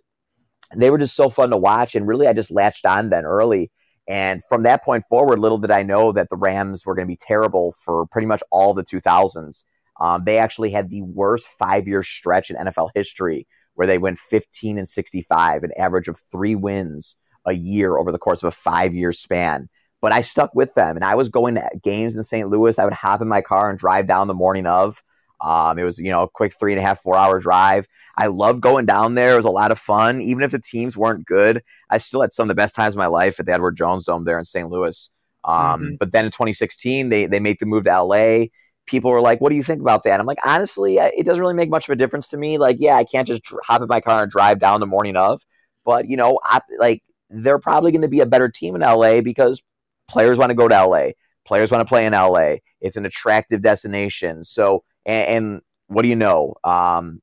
[0.74, 1.94] they were just so fun to watch.
[1.94, 3.70] And really, I just latched on then early.
[4.08, 7.12] And from that point forward, little did I know that the Rams were going to
[7.12, 9.64] be terrible for pretty much all the 2000s.
[10.00, 14.18] Um, they actually had the worst five year stretch in NFL history where they went
[14.18, 17.16] 15 and 65, an average of three wins
[17.46, 19.68] a year over the course of a five year span.
[20.00, 22.48] But I stuck with them and I was going to games in St.
[22.48, 22.78] Louis.
[22.78, 25.02] I would hop in my car and drive down the morning of.
[25.40, 27.86] Um, it was, you know, a quick three and a half, four hour drive.
[28.16, 29.32] I loved going down there.
[29.32, 30.20] It was a lot of fun.
[30.20, 32.98] Even if the teams weren't good, I still had some of the best times of
[32.98, 34.68] my life at the Edward Jones Dome there in St.
[34.68, 35.10] Louis.
[35.44, 35.94] Um, mm-hmm.
[35.98, 38.46] But then in 2016, they, they made the move to LA.
[38.86, 40.20] People were like, what do you think about that?
[40.20, 42.58] I'm like, honestly, it doesn't really make much of a difference to me.
[42.58, 45.40] Like, yeah, I can't just hop in my car and drive down the morning of.
[45.84, 49.20] But, you know, I, like, they're probably going to be a better team in LA
[49.20, 49.62] because
[50.08, 51.10] players want to go to LA.
[51.46, 52.56] Players want to play in LA.
[52.80, 54.44] It's an attractive destination.
[54.44, 56.54] So, and, and what do you know?
[56.64, 57.22] Um,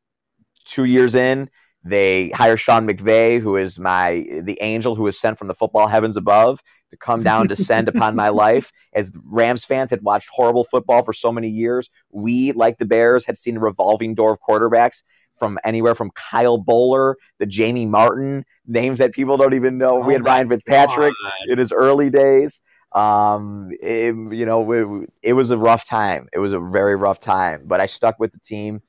[0.65, 1.49] two years in,
[1.83, 5.87] they hire Sean McVay, who is my the angel who was sent from the football
[5.87, 8.71] heavens above to come down, and descend upon my life.
[8.93, 13.25] As Rams fans had watched horrible football for so many years, we, like the Bears,
[13.25, 15.03] had seen a revolving door of quarterbacks
[15.37, 20.01] from anywhere from Kyle Boller the Jamie Martin, names that people don't even know.
[20.01, 21.33] Oh we had Ryan Fitzpatrick God.
[21.49, 22.61] in his early days.
[22.93, 26.27] Um, it, you know, it, it was a rough time.
[26.33, 28.81] It was a very rough time, but I stuck with the team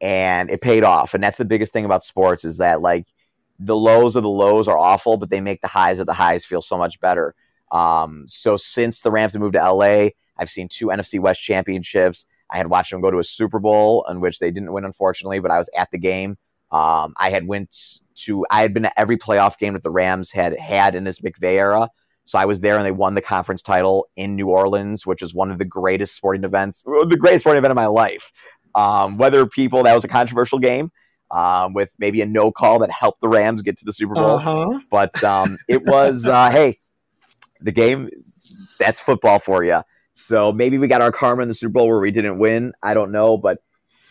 [0.00, 1.14] and it paid off.
[1.14, 3.06] And that's the biggest thing about sports is that like
[3.58, 6.44] the lows of the lows are awful, but they make the highs of the highs
[6.44, 7.34] feel so much better.
[7.72, 12.26] Um, so since the Rams have moved to LA, I've seen two NFC West championships.
[12.50, 15.40] I had watched them go to a Super Bowl in which they didn't win, unfortunately,
[15.40, 16.36] but I was at the game.
[16.70, 17.74] Um, I had went
[18.16, 21.20] to I had been to every playoff game that the Rams had had in this
[21.20, 21.90] McVay era.
[22.24, 25.32] So I was there and they won the conference title in New Orleans, which is
[25.32, 28.32] one of the greatest sporting events, the greatest sporting event of my life.
[28.74, 30.90] Um, whether people, that was a controversial game
[31.30, 34.36] um, with maybe a no call that helped the Rams get to the Super Bowl.
[34.36, 34.80] Uh-huh.
[34.90, 36.78] But um, it was, uh, hey,
[37.60, 38.10] the game,
[38.80, 39.82] that's football for you.
[40.18, 42.72] So maybe we got our karma in the Super Bowl where we didn't win.
[42.82, 43.36] I don't know.
[43.36, 43.58] But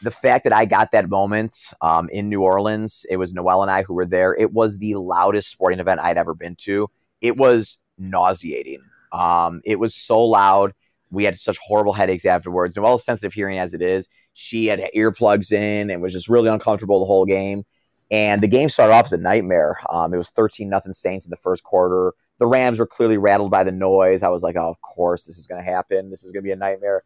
[0.04, 3.72] the fact that I got that moment um, in New Orleans, it was Noelle and
[3.72, 4.36] I who were there.
[4.36, 6.90] It was the loudest sporting event I'd ever been to.
[7.22, 8.82] It was nauseating.
[9.12, 10.74] Um, it was so loud.
[11.10, 12.76] We had such horrible headaches afterwards.
[12.76, 17.00] Noelle's sensitive hearing as it is, she had earplugs in and was just really uncomfortable
[17.00, 17.66] the whole game.
[18.12, 19.80] And the game started off as a nightmare.
[19.90, 22.14] Um, it was 13 nothing Saints in the first quarter.
[22.40, 24.24] The Rams were clearly rattled by the noise.
[24.24, 26.10] I was like, oh, of course, this is going to happen.
[26.10, 27.04] This is going to be a nightmare.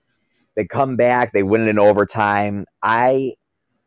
[0.55, 2.65] They come back, they win it in overtime.
[2.82, 3.36] I,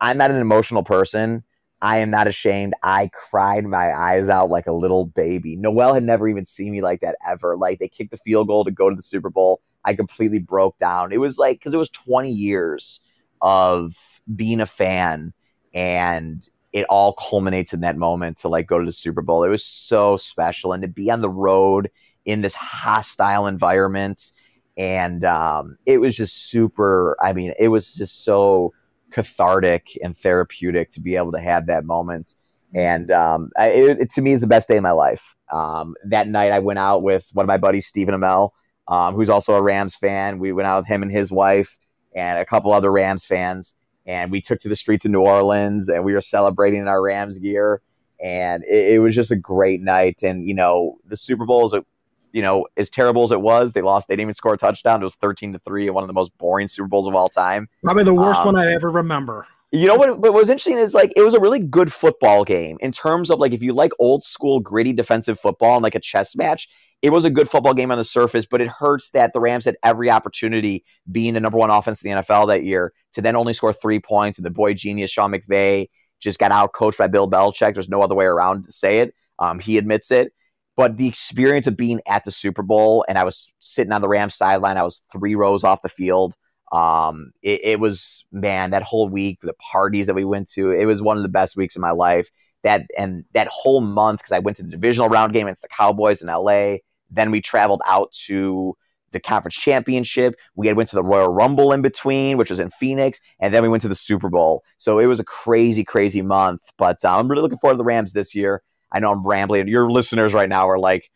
[0.00, 1.42] I'm not an emotional person.
[1.82, 2.74] I am not ashamed.
[2.84, 5.56] I cried my eyes out like a little baby.
[5.56, 7.56] Noelle had never even seen me like that ever.
[7.56, 9.60] Like they kicked the field goal to go to the Super Bowl.
[9.84, 11.12] I completely broke down.
[11.12, 13.00] It was like because it was 20 years
[13.40, 13.96] of
[14.34, 15.32] being a fan
[15.74, 19.44] and it all culminates in that moment to like go to the Super Bowl.
[19.44, 21.90] It was so special and to be on the road
[22.24, 24.32] in this hostile environment
[24.76, 28.72] and um, it was just super I mean it was just so
[29.10, 32.36] cathartic and therapeutic to be able to have that moment
[32.74, 35.34] and um, it, it, to me is the best day of my life.
[35.52, 38.50] Um, that night I went out with one of my buddies, Stephen Amell,
[38.88, 40.38] um, who's also a Rams fan.
[40.38, 41.76] We went out with him and his wife
[42.14, 43.76] and a couple other Rams fans.
[44.06, 47.02] And we took to the streets of New Orleans and we were celebrating in our
[47.02, 47.80] Rams gear.
[48.22, 50.22] And it, it was just a great night.
[50.22, 51.84] And, you know, the Super Bowl is a,
[52.32, 54.08] you know, as terrible as it was, they lost.
[54.08, 55.00] They didn't even score a touchdown.
[55.00, 57.68] It was 13 to 3 one of the most boring Super Bowls of all time.
[57.84, 59.46] Probably the worst um, one I ever remember.
[59.74, 62.76] You know what, what was interesting is like it was a really good football game
[62.80, 66.00] in terms of like if you like old school gritty defensive football and like a
[66.00, 66.68] chess match,
[67.02, 69.64] it was a good football game on the surface, but it hurts that the Rams
[69.64, 73.34] had every opportunity, being the number one offense in the NFL that year, to then
[73.34, 74.38] only score three points.
[74.38, 75.88] And the boy genius Sean McVay
[76.20, 77.74] just got out coached by Bill Belichick.
[77.74, 79.14] There's no other way around to say it.
[79.40, 80.32] Um, he admits it.
[80.76, 84.08] But the experience of being at the Super Bowl, and I was sitting on the
[84.08, 86.34] Rams sideline, I was three rows off the field.
[86.70, 90.86] Um, it, it was man, that whole week, the parties that we went to, it
[90.86, 92.30] was one of the best weeks of my life.
[92.62, 95.68] That and that whole month because I went to the divisional round game against the
[95.68, 96.76] Cowboys in LA.
[97.12, 98.76] Then we traveled out to
[99.12, 100.34] the conference championship.
[100.54, 103.62] We had went to the Royal Rumble in between, which was in Phoenix, and then
[103.62, 104.64] we went to the Super Bowl.
[104.78, 106.62] So it was a crazy, crazy month.
[106.78, 108.62] But uh, I'm really looking forward to the Rams this year.
[108.90, 109.68] I know I'm rambling.
[109.68, 111.10] Your listeners right now are like,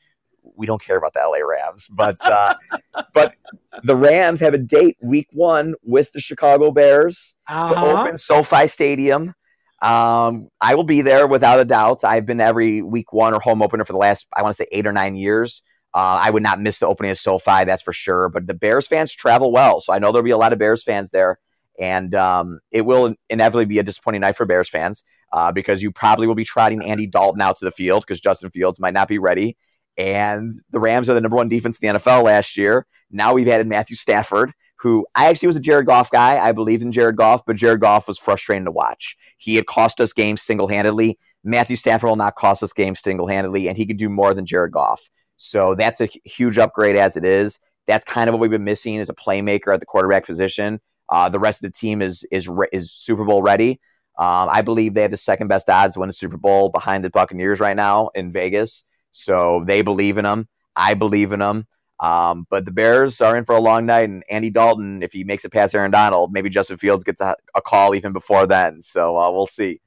[0.54, 2.54] we don't care about the LA Rams, but uh,
[3.14, 3.34] but
[3.82, 7.74] the Rams have a date week one with the Chicago Bears uh-huh.
[7.74, 9.34] to open SoFi Stadium.
[9.82, 12.04] Um, I will be there without a doubt.
[12.04, 14.68] I've been every week one or home opener for the last I want to say
[14.72, 15.62] eight or nine years.
[15.96, 18.28] Uh, I would not miss the opening of SoFi, that's for sure.
[18.28, 20.84] But the Bears fans travel well, so I know there'll be a lot of Bears
[20.84, 21.38] fans there.
[21.78, 25.90] and um, it will inevitably be a disappointing night for Bears fans uh, because you
[25.90, 29.08] probably will be trotting Andy Dalton out to the field because Justin Fields might not
[29.08, 29.56] be ready.
[29.96, 32.86] And the Rams are the number one defense in the NFL last year.
[33.10, 36.38] Now we've added Matthew Stafford, who I actually was a Jared Goff guy.
[36.38, 39.16] I believed in Jared Goff, but Jared Goff was frustrating to watch.
[39.38, 41.18] He had cost us games single handedly.
[41.42, 44.44] Matthew Stafford will not cost us games single handedly, and he could do more than
[44.44, 45.08] Jared Goff.
[45.36, 47.58] So that's a huge upgrade as it is.
[47.86, 50.80] That's kind of what we've been missing as a playmaker at the quarterback position.
[51.08, 53.80] Uh, the rest of the team is is is Super Bowl ready.
[54.18, 57.04] Um, I believe they have the second best odds to win the Super Bowl behind
[57.04, 58.84] the Buccaneers right now in Vegas.
[59.10, 60.48] So they believe in them.
[60.74, 61.66] I believe in them.
[62.00, 65.24] Um, but the Bears are in for a long night, and Andy Dalton, if he
[65.24, 68.82] makes it past Aaron Donald, maybe Justin Fields gets a, a call even before then.
[68.82, 69.80] So uh, we'll see.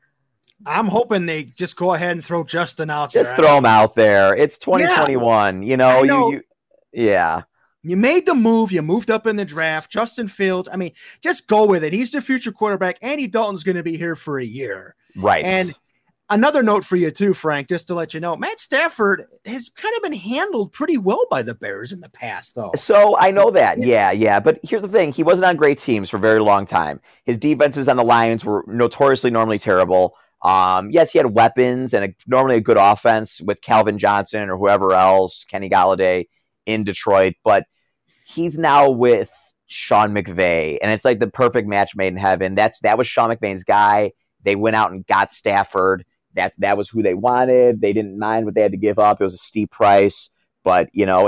[0.66, 3.24] I'm hoping they just go ahead and throw Justin out just there.
[3.24, 4.36] Just throw him out there.
[4.36, 5.62] It's 2021.
[5.62, 5.70] Yeah.
[5.70, 6.44] You know, know, you, you,
[6.92, 7.44] yeah.
[7.82, 8.72] You made the move.
[8.72, 9.90] You moved up in the draft.
[9.90, 10.68] Justin Fields.
[10.72, 10.92] I mean,
[11.22, 11.94] just go with it.
[11.94, 12.98] He's the future quarterback.
[13.02, 14.96] Andy Dalton's going to be here for a year.
[15.16, 15.46] Right.
[15.46, 15.74] And
[16.30, 19.96] another note for you too, Frank, just to let you know, Matt Stafford has kind
[19.96, 22.72] of been handled pretty well by the Bears in the past, though.
[22.76, 24.40] So I know that, yeah, yeah.
[24.40, 27.00] But here's the thing: he wasn't on great teams for a very long time.
[27.26, 30.16] His defenses on the Lions were notoriously normally terrible.
[30.42, 34.58] Um, yes, he had weapons and a, normally a good offense with Calvin Johnson or
[34.58, 36.28] whoever else, Kenny Golladay
[36.66, 37.66] in Detroit, but
[38.26, 39.32] he's now with
[39.68, 42.56] Sean McVay, and it's like the perfect match made in heaven.
[42.56, 44.12] That's that was Sean McVay's guy.
[44.44, 46.06] They went out and got Stafford.
[46.36, 47.82] That that was who they wanted.
[47.82, 49.20] They didn't mind what they had to give up.
[49.20, 50.30] It was a steep price,
[50.64, 51.28] but you know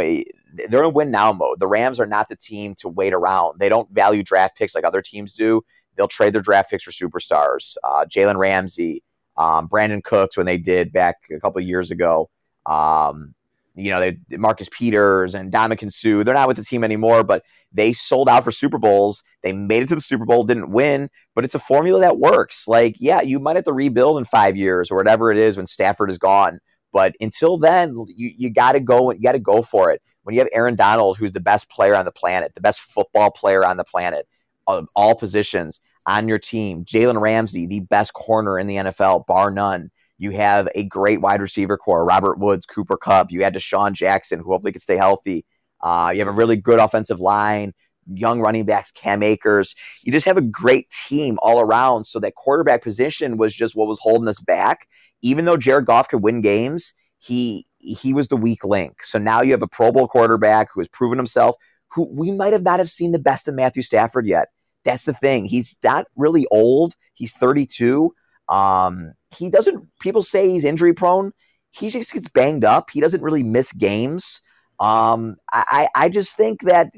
[0.70, 1.60] they're in win now mode.
[1.60, 3.60] The Rams are not the team to wait around.
[3.60, 5.62] They don't value draft picks like other teams do.
[5.96, 7.76] They'll trade their draft picks for superstars.
[7.84, 9.04] Uh, Jalen Ramsey,
[9.38, 12.30] um, Brandin Cooks, when they did back a couple years ago.
[12.66, 13.34] Um,
[13.76, 17.44] you know, they, Marcus Peters and Ndamukong Suh, they're not with the team anymore, but
[17.72, 19.24] they sold out for Super Bowls.
[19.44, 22.68] They made it to the Super Bowl, didn't win, but it's a formula that works.
[22.68, 25.68] Like, yeah, you might have to rebuild in five years or whatever it is when
[25.68, 26.60] Stafford is gone.
[26.92, 29.12] But until then, you, you got to go.
[29.12, 30.02] You got to go for it.
[30.24, 33.32] When you have Aaron Donald, who's the best player on the planet, the best football
[33.32, 34.28] player on the planet,
[34.68, 39.52] of all positions on your team, Jalen Ramsey, the best corner in the NFL, bar
[39.52, 39.92] none.
[40.18, 43.32] You have a great wide receiver core, Robert Woods, Cooper Kupp.
[43.32, 45.46] You had DeSean Jackson, who hopefully can stay healthy.
[45.82, 47.74] Uh, you have a really good offensive line,
[48.14, 49.74] young running backs, Cam Akers.
[50.04, 52.04] You just have a great team all around.
[52.04, 54.88] So that quarterback position was just what was holding us back.
[55.24, 59.04] Even though Jared Goff could win games, he he was the weak link.
[59.04, 61.56] So now you have a Pro Bowl quarterback who has proven himself,
[61.94, 64.50] who we might have not have seen the best of Matthew Stafford yet.
[64.84, 65.46] That's the thing.
[65.46, 66.96] He's not really old.
[67.14, 68.14] He's 32.
[68.50, 69.88] Um, he doesn't.
[70.00, 71.34] People say he's injury prone.
[71.72, 72.90] He just gets banged up.
[72.90, 74.42] He doesn't really miss games.
[74.80, 76.92] Um, I, I just think that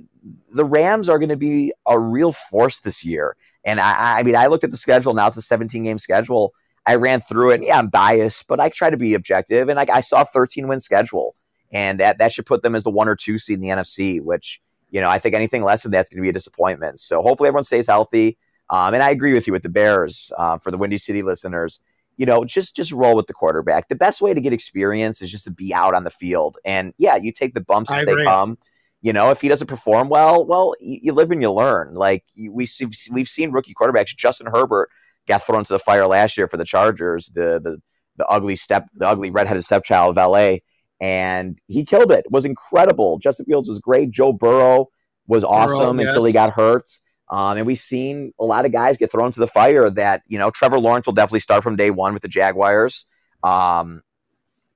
[0.52, 3.36] the Rams are going to be a real force this year.
[3.66, 5.14] And I, I mean, I looked at the schedule.
[5.14, 6.54] Now it's a 17 game schedule.
[6.86, 7.64] I ran through it.
[7.64, 9.70] Yeah, I'm biased, but I try to be objective.
[9.70, 11.36] And I, I saw 13 win schedule,
[11.72, 14.22] and that that should put them as the one or two seed in the NFC.
[14.22, 14.62] Which
[14.94, 17.00] you know, I think anything less than that's going to be a disappointment.
[17.00, 18.38] So hopefully everyone stays healthy.
[18.70, 21.80] Um, and I agree with you with the Bears uh, for the Windy City listeners.
[22.16, 23.90] You know, just just roll with the quarterback.
[23.90, 26.60] The best way to get experience is just to be out on the field.
[26.64, 28.60] And yeah, you take the bumps as they come.
[29.02, 31.96] You know, if he doesn't perform well, well, you, you live and you learn.
[31.96, 34.16] Like we see, we've seen rookie quarterbacks.
[34.16, 34.90] Justin Herbert
[35.28, 37.32] got thrown to the fire last year for the Chargers.
[37.34, 37.82] The the
[38.18, 40.58] the ugly step, the ugly redheaded stepchild of LA,
[41.04, 42.20] and he killed it.
[42.20, 43.20] it was incredible.
[43.20, 44.10] Justin Fields was great.
[44.10, 44.88] Joe Burrow
[45.28, 46.90] was awesome Burrow, until he got hurt.
[47.30, 50.38] Um, and we've seen a lot of guys get thrown to the fire that, you
[50.40, 53.06] know, Trevor Lawrence will definitely start from day one with the Jaguars.
[53.44, 54.02] Um,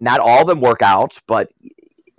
[0.02, 1.50] not all of them work out, but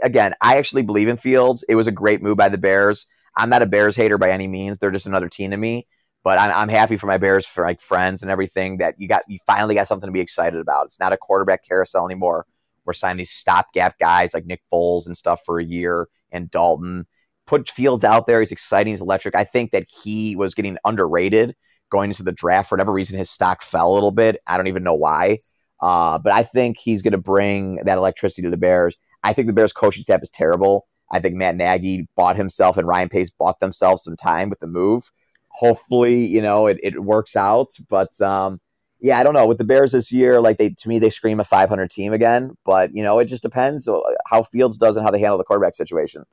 [0.02, 1.62] again, I actually believe in Fields.
[1.68, 3.06] It was a great move by the Bears.
[3.36, 4.78] I'm not a Bears hater by any means.
[4.78, 5.84] They're just another team to me.
[6.24, 9.24] But I'm, I'm happy for my Bears, for like friends and everything, that you got
[9.28, 10.86] you finally got something to be excited about.
[10.86, 12.46] It's not a quarterback carousel anymore.
[12.88, 17.06] We're signing these stopgap guys like Nick Foles and stuff for a year and Dalton
[17.46, 18.40] put Fields out there.
[18.40, 18.94] He's exciting.
[18.94, 19.36] He's electric.
[19.36, 21.54] I think that he was getting underrated
[21.90, 22.70] going into the draft.
[22.70, 24.40] For whatever reason, his stock fell a little bit.
[24.46, 25.36] I don't even know why.
[25.82, 28.96] Uh, but I think he's going to bring that electricity to the Bears.
[29.22, 30.86] I think the Bears coaching staff is terrible.
[31.10, 34.66] I think Matt Nagy bought himself and Ryan Pace bought themselves some time with the
[34.66, 35.10] move.
[35.48, 37.68] Hopefully, you know, it, it works out.
[37.88, 38.60] But um,
[39.00, 39.46] yeah, I don't know.
[39.46, 42.56] With the Bears this year, like they to me, they scream a 500 team again.
[42.64, 43.88] But you know, it just depends
[44.26, 46.24] how Fields does and how they handle the quarterback situation.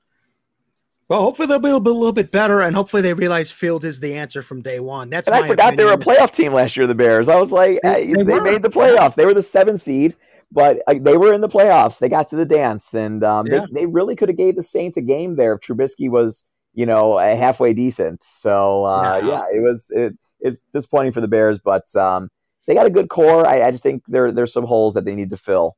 [1.08, 4.16] Well, hopefully they'll be a little bit better, and hopefully they realize Field is the
[4.16, 5.12] answer from day one.
[5.12, 5.78] That's and I forgot opinion.
[5.78, 6.88] they were a playoff team last year.
[6.88, 7.28] The Bears.
[7.28, 9.14] I was like, they, they, they made the playoffs.
[9.14, 10.16] They were the seven seed,
[10.52, 12.00] but uh, they were in the playoffs.
[12.00, 13.68] They got to the dance, and um, yeah.
[13.72, 16.44] they, they really could have gave the Saints a game there if Trubisky was
[16.76, 18.22] you know, halfway decent.
[18.24, 19.30] So uh, yeah.
[19.30, 22.30] yeah, it was it, it's disappointing for the Bears, but um,
[22.66, 23.48] they got a good core.
[23.48, 25.78] I, I just think there there's some holes that they need to fill.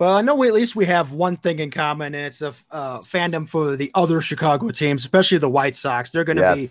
[0.00, 2.54] But I know we, at least we have one thing in common, and it's a
[2.70, 6.08] uh, fandom for the other Chicago teams, especially the White Sox.
[6.08, 6.56] They're going to yes.
[6.56, 6.70] be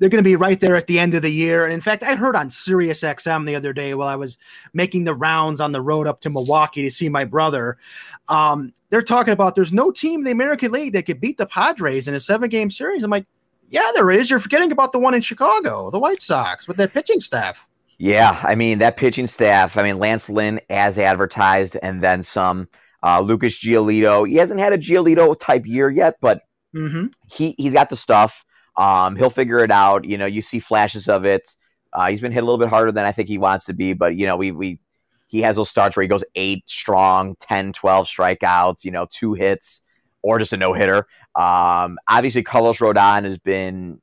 [0.00, 1.62] they're going to be right there at the end of the year.
[1.62, 4.38] And in fact, I heard on Sirius XM the other day while I was
[4.72, 7.76] making the rounds on the road up to Milwaukee to see my brother.
[8.28, 11.46] Um, they're talking about there's no team in the American League that could beat the
[11.46, 13.04] Padres in a seven game series.
[13.04, 13.26] I'm like,
[13.68, 14.30] yeah, there is.
[14.30, 17.68] You're forgetting about the one in Chicago, the White Sox, with their pitching staff.
[18.04, 19.78] Yeah, I mean that pitching staff.
[19.78, 22.68] I mean Lance Lynn as advertised, and then some.
[23.02, 24.26] Uh, Lucas Giolito.
[24.26, 26.42] He hasn't had a Giolito type year yet, but
[26.74, 27.06] mm-hmm.
[27.30, 28.44] he he's got the stuff.
[28.76, 30.04] Um, he'll figure it out.
[30.04, 31.56] You know, you see flashes of it.
[31.94, 33.94] Uh, he's been hit a little bit harder than I think he wants to be,
[33.94, 34.80] but you know, we we
[35.28, 39.32] he has those starts where he goes eight strong, 10, 12 strikeouts, you know, two
[39.32, 39.82] hits
[40.20, 41.06] or just a no hitter.
[41.34, 44.00] Um, obviously, Carlos Rodon has been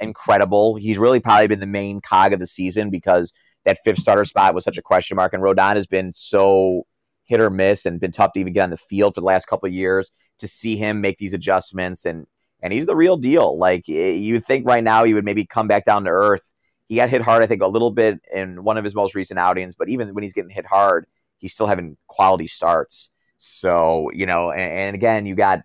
[0.00, 0.76] incredible.
[0.76, 3.32] He's really probably been the main cog of the season because
[3.64, 6.84] that fifth starter spot was such a question mark, and Rodon has been so
[7.28, 9.46] hit or miss and been tough to even get on the field for the last
[9.46, 10.10] couple of years.
[10.38, 12.26] To see him make these adjustments and
[12.62, 13.56] and he's the real deal.
[13.56, 16.42] Like eh, you think right now he would maybe come back down to earth.
[16.88, 19.38] He got hit hard, I think, a little bit in one of his most recent
[19.38, 21.06] outings, but even when he's getting hit hard,
[21.38, 23.10] he's still having quality starts.
[23.38, 25.62] So you know, and, and again, you got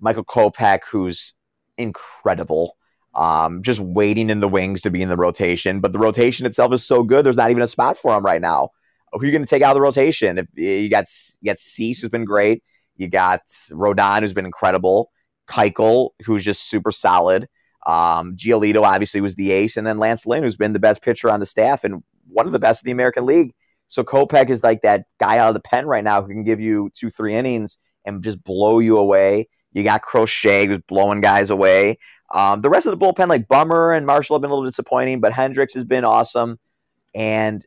[0.00, 1.34] Michael Kopech, who's
[1.76, 2.76] incredible
[3.14, 5.80] um, just waiting in the wings to be in the rotation.
[5.80, 8.40] But the rotation itself is so good, there's not even a spot for him right
[8.40, 8.70] now.
[9.12, 10.38] Who are you going to take out of the rotation?
[10.38, 11.06] If you got
[11.40, 12.62] you got Cease, who's been great.
[12.96, 15.10] You got Rodon, who's been incredible.
[15.48, 17.48] Keuchel, who's just super solid.
[17.86, 21.30] Um, Giolito obviously was the ace, and then Lance Lynn, who's been the best pitcher
[21.30, 23.52] on the staff and one of the best in the American League.
[23.88, 26.60] So Kopech is like that guy out of the pen right now who can give
[26.60, 29.48] you two, three innings and just blow you away.
[29.72, 31.98] You got Crochet who's blowing guys away.
[32.32, 35.20] Um, the rest of the bullpen, like Bummer and Marshall, have been a little disappointing,
[35.20, 36.58] but Hendriks has been awesome.
[37.14, 37.64] And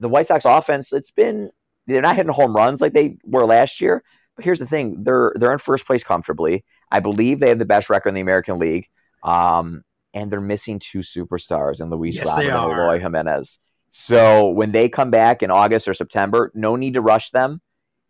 [0.00, 1.50] the White Sox offense, it's been
[1.86, 4.02] they're not hitting home runs like they were last year.
[4.36, 6.64] But here's the thing: they're they're in first place comfortably.
[6.90, 8.88] I believe they have the best record in the American League.
[9.22, 13.58] Um, and they're missing two superstars in Luis yes, Robert and Eloy Jimenez.
[13.90, 17.60] So when they come back in August or September, no need to rush them.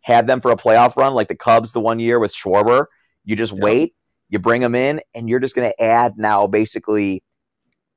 [0.01, 2.85] Have them for a playoff run like the Cubs the one year with Schwarber.
[3.23, 3.61] You just yep.
[3.61, 3.95] wait
[4.31, 7.21] you bring them in, and you're just going to add now basically,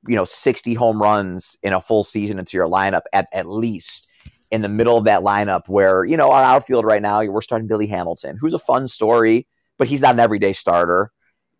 [0.05, 4.11] you know, 60 home runs in a full season into your lineup at, at least
[4.51, 7.67] in the middle of that lineup where, you know, our outfield right now, we're starting
[7.67, 9.47] Billy Hamilton, who's a fun story,
[9.77, 11.09] but he's not an everyday starter.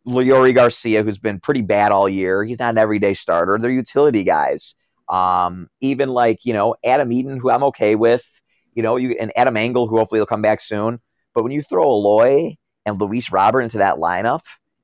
[0.05, 3.57] Leury Garcia, who's been pretty bad all year, he's not an everyday starter.
[3.57, 4.75] They're utility guys.
[5.09, 8.41] Um, even like, you know, Adam Eaton, who I'm okay with,
[8.73, 10.99] you know, you and Adam Engel, who hopefully will come back soon.
[11.33, 14.41] But when you throw Eloy and Luis Robert into that lineup,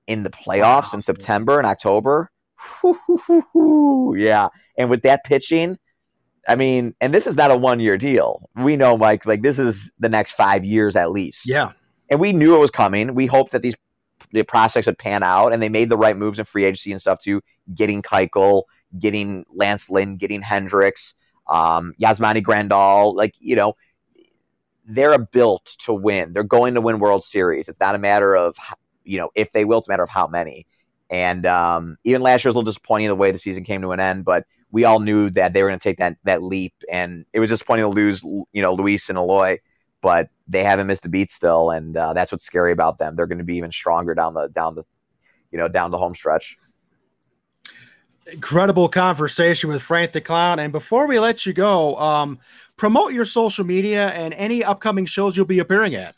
[0.07, 0.95] in the playoffs wow.
[0.95, 2.31] in September and October.
[4.15, 4.49] yeah.
[4.77, 5.77] And with that pitching,
[6.47, 8.49] I mean, and this is not a one year deal.
[8.55, 11.47] We know, Mike, like this is the next five years at least.
[11.47, 11.71] Yeah.
[12.09, 13.13] And we knew it was coming.
[13.15, 13.75] We hoped that these
[14.31, 17.01] the prospects would pan out, and they made the right moves in free agency and
[17.01, 17.41] stuff too,
[17.73, 18.63] getting Keuchel,
[18.99, 21.13] getting Lance Lynn, getting Hendriks,
[21.49, 23.15] um, Yasmani Grandal.
[23.15, 23.75] Like, you know,
[24.85, 26.33] they're built to win.
[26.33, 27.69] They're going to win World Series.
[27.69, 28.55] It's not a matter of
[29.03, 30.65] you know, if they will, it's a matter of how many.
[31.09, 33.91] And um, even last year was a little disappointing the way the season came to
[33.91, 36.73] an end, but we all knew that they were going to take that that leap,
[36.89, 39.59] and it was disappointing to lose, you know, Luis and Eloy,
[40.01, 43.15] but they haven't missed a beat still, and uh, that's what's scary about them.
[43.15, 44.85] They're going to be even stronger down the down the,
[45.51, 46.57] you know, down the home stretch.
[48.31, 52.39] Incredible conversation with Frank the Clown, and before we let you go, um,
[52.81, 56.15] promote your social media and any upcoming shows you'll be appearing at.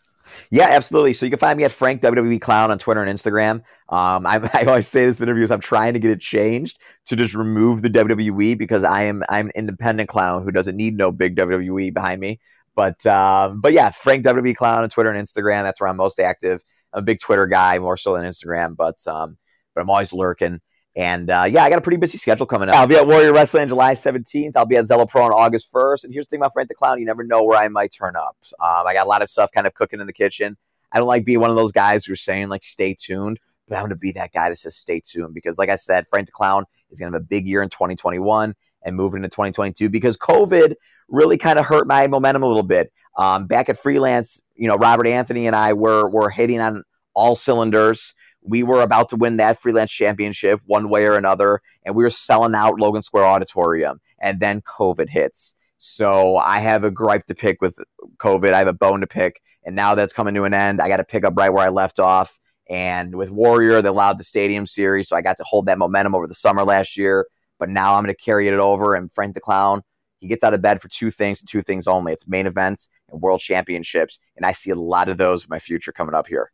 [0.49, 1.11] Yeah, absolutely.
[1.11, 3.55] So you can find me at Frank WWE Clown on Twitter and Instagram.
[3.89, 5.51] Um, I, I, always say this in interviews.
[5.51, 9.47] I'm trying to get it changed to just remove the WWE because I am I'm
[9.47, 12.39] an independent clown who doesn't need no big WWE behind me.
[12.75, 15.63] But um, but yeah, Frank WWE Clown on Twitter and Instagram.
[15.63, 16.63] That's where I'm most active.
[16.93, 18.77] I'm a big Twitter guy, more so than Instagram.
[18.77, 19.37] But um,
[19.75, 20.61] but I'm always lurking.
[20.95, 22.75] And uh, yeah, I got a pretty busy schedule coming up.
[22.75, 24.51] I'll be at Warrior Wrestling on July 17th.
[24.55, 26.03] I'll be at Zelo Pro on August 1st.
[26.03, 28.15] And here's the thing about Frank the Clown you never know where I might turn
[28.15, 28.37] up.
[28.59, 30.55] Um, I got a lot of stuff kind of cooking in the kitchen.
[30.91, 33.81] I don't like being one of those guys who's saying, like, stay tuned, but I'm
[33.81, 36.31] going to be that guy that says stay tuned because, like I said, Frank the
[36.31, 38.53] Clown is going to have a big year in 2021
[38.83, 40.75] and moving into 2022 because COVID
[41.07, 42.93] really kind of hurt my momentum a little bit.
[43.17, 46.83] Um, back at freelance, you know, Robert Anthony and I were, were hitting on
[47.15, 48.13] all cylinders
[48.45, 52.09] we were about to win that freelance championship one way or another, and we were
[52.09, 55.55] selling out Logan Square Auditorium, and then COVID hits.
[55.77, 57.77] So I have a gripe to pick with
[58.17, 58.53] COVID.
[58.53, 60.81] I have a bone to pick, and now that's coming to an end.
[60.81, 62.37] I got to pick up right where I left off,
[62.69, 66.15] And with Warrior, they allowed the Stadium Series, so I got to hold that momentum
[66.15, 67.27] over the summer last year.
[67.59, 68.95] But now I'm going to carry it over.
[68.95, 69.83] And Frank the Clown,
[70.19, 72.89] he gets out of bed for two things and two things only it's main events
[73.11, 74.19] and world championships.
[74.35, 76.51] And I see a lot of those in my future coming up here.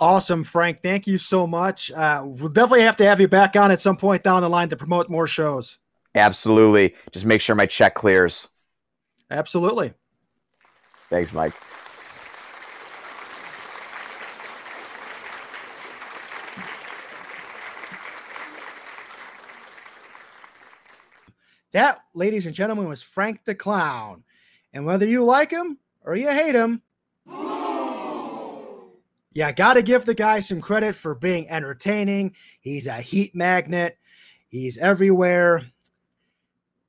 [0.00, 0.82] Awesome, Frank.
[0.82, 1.92] Thank you so much.
[1.92, 4.70] Uh, we'll definitely have to have you back on at some point down the line
[4.70, 5.78] to promote more shows.
[6.14, 6.94] Absolutely.
[7.12, 8.48] Just make sure my check clears.
[9.30, 9.92] Absolutely.
[11.10, 11.52] Thanks, Mike.
[21.72, 24.24] That, ladies and gentlemen, was Frank the Clown.
[24.72, 26.82] And whether you like him or you hate him,
[29.32, 32.34] yeah, got to give the guy some credit for being entertaining.
[32.60, 33.98] He's a heat magnet,
[34.48, 35.70] he's everywhere,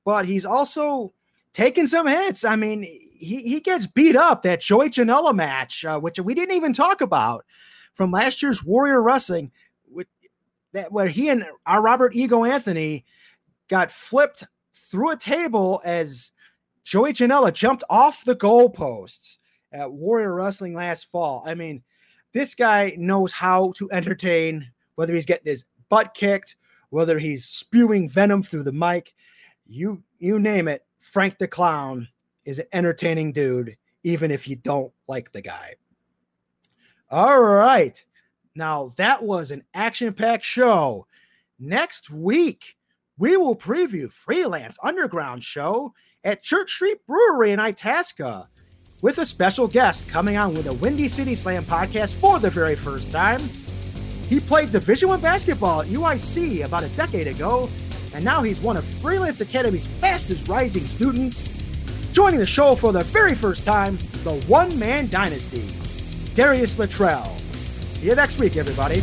[0.04, 1.14] but he's also
[1.54, 2.44] taking some hits.
[2.44, 6.56] I mean, he, he gets beat up that Joey Janela match, uh, which we didn't
[6.56, 7.46] even talk about
[7.94, 9.52] from last year's Warrior Wrestling,
[9.90, 10.08] with,
[10.74, 13.06] that where he and our Robert Ego Anthony
[13.68, 16.32] got flipped through a table as
[16.84, 19.38] Joey Janela jumped off the goalposts
[19.72, 21.44] at Warrior Wrestling last fall.
[21.46, 21.84] I mean,
[22.34, 26.56] this guy knows how to entertain, whether he's getting his butt kicked,
[26.90, 29.14] whether he's spewing venom through the mic,
[29.66, 30.86] you you name it.
[31.00, 32.08] Frank the Clown
[32.46, 35.76] is an entertaining dude, even if you don't like the guy.
[37.10, 38.04] All right.
[38.56, 41.08] Now, that was an action packed show.
[41.60, 42.78] Next week,
[43.18, 45.94] we will preview Freelance Underground show
[46.24, 48.50] at Church Street Brewery in Itasca
[49.02, 52.76] with a special guest coming on with a Windy City Slam podcast for the very
[52.76, 53.42] first time.
[54.30, 57.70] He played Division One basketball at UIC about a decade ago,
[58.14, 61.50] and now he's one of Freelance Academy's fastest rising students.
[62.14, 65.68] Joining the show for the very first time, the One Man Dynasty,
[66.34, 67.36] Darius Luttrell.
[67.54, 69.02] See you next week, everybody.